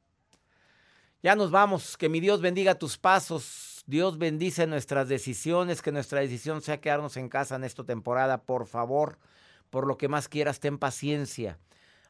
Ya 1.22 1.36
nos 1.36 1.50
vamos. 1.50 1.96
Que 1.96 2.10
mi 2.10 2.20
Dios 2.20 2.42
bendiga 2.42 2.74
tus 2.74 2.98
pasos. 2.98 3.82
Dios 3.86 4.18
bendice 4.18 4.66
nuestras 4.66 5.08
decisiones. 5.08 5.80
Que 5.80 5.90
nuestra 5.90 6.20
decisión 6.20 6.60
sea 6.60 6.82
quedarnos 6.82 7.16
en 7.16 7.30
casa 7.30 7.56
en 7.56 7.64
esta 7.64 7.82
temporada. 7.82 8.42
Por 8.42 8.66
favor, 8.66 9.18
por 9.70 9.86
lo 9.86 9.96
que 9.96 10.08
más 10.08 10.28
quieras, 10.28 10.60
ten 10.60 10.76
paciencia 10.76 11.58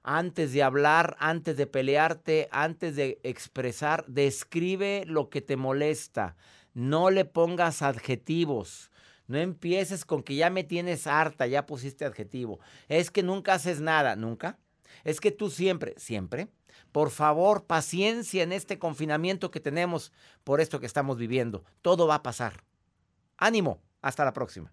antes 0.03 0.53
de 0.53 0.63
hablar, 0.63 1.17
antes 1.19 1.57
de 1.57 1.67
pelearte, 1.67 2.49
antes 2.51 2.97
de 2.97 3.21
expresar, 3.23 4.05
describe 4.07 5.05
lo 5.07 5.29
que 5.29 5.41
te 5.41 5.57
molesta. 5.57 6.37
No 6.75 7.11
le 7.11 7.25
pongas 7.25 7.83
adjetivos. 7.83 8.91
No 9.27 9.39
empieces 9.39 10.05
con 10.05 10.23
que 10.23 10.35
ya 10.35 10.51
me 10.51 10.65
tienes 10.65 11.07
harta, 11.07 11.47
ya 11.47 11.67
pusiste 11.67 12.05
adjetivo. 12.05 12.59
Es 12.89 13.11
que 13.11 13.23
nunca 13.23 13.55
haces 13.55 13.81
nada, 13.81 14.17
nunca. 14.17 14.59
Es 15.05 15.21
que 15.21 15.31
tú 15.31 15.51
siempre, 15.51 15.95
siempre. 15.99 16.49
Por 16.93 17.11
favor, 17.11 17.67
paciencia 17.67 18.43
en 18.43 18.53
este 18.53 18.79
confinamiento 18.79 19.51
que 19.51 19.61
tenemos 19.61 20.13
por 20.43 20.61
esto 20.61 20.81
que 20.81 20.87
estamos 20.87 21.17
viviendo. 21.17 21.65
Todo 21.83 22.07
va 22.07 22.17
a 22.17 22.23
pasar. 22.23 22.65
Ánimo. 23.37 23.81
Hasta 24.03 24.25
la 24.25 24.33
próxima. 24.33 24.73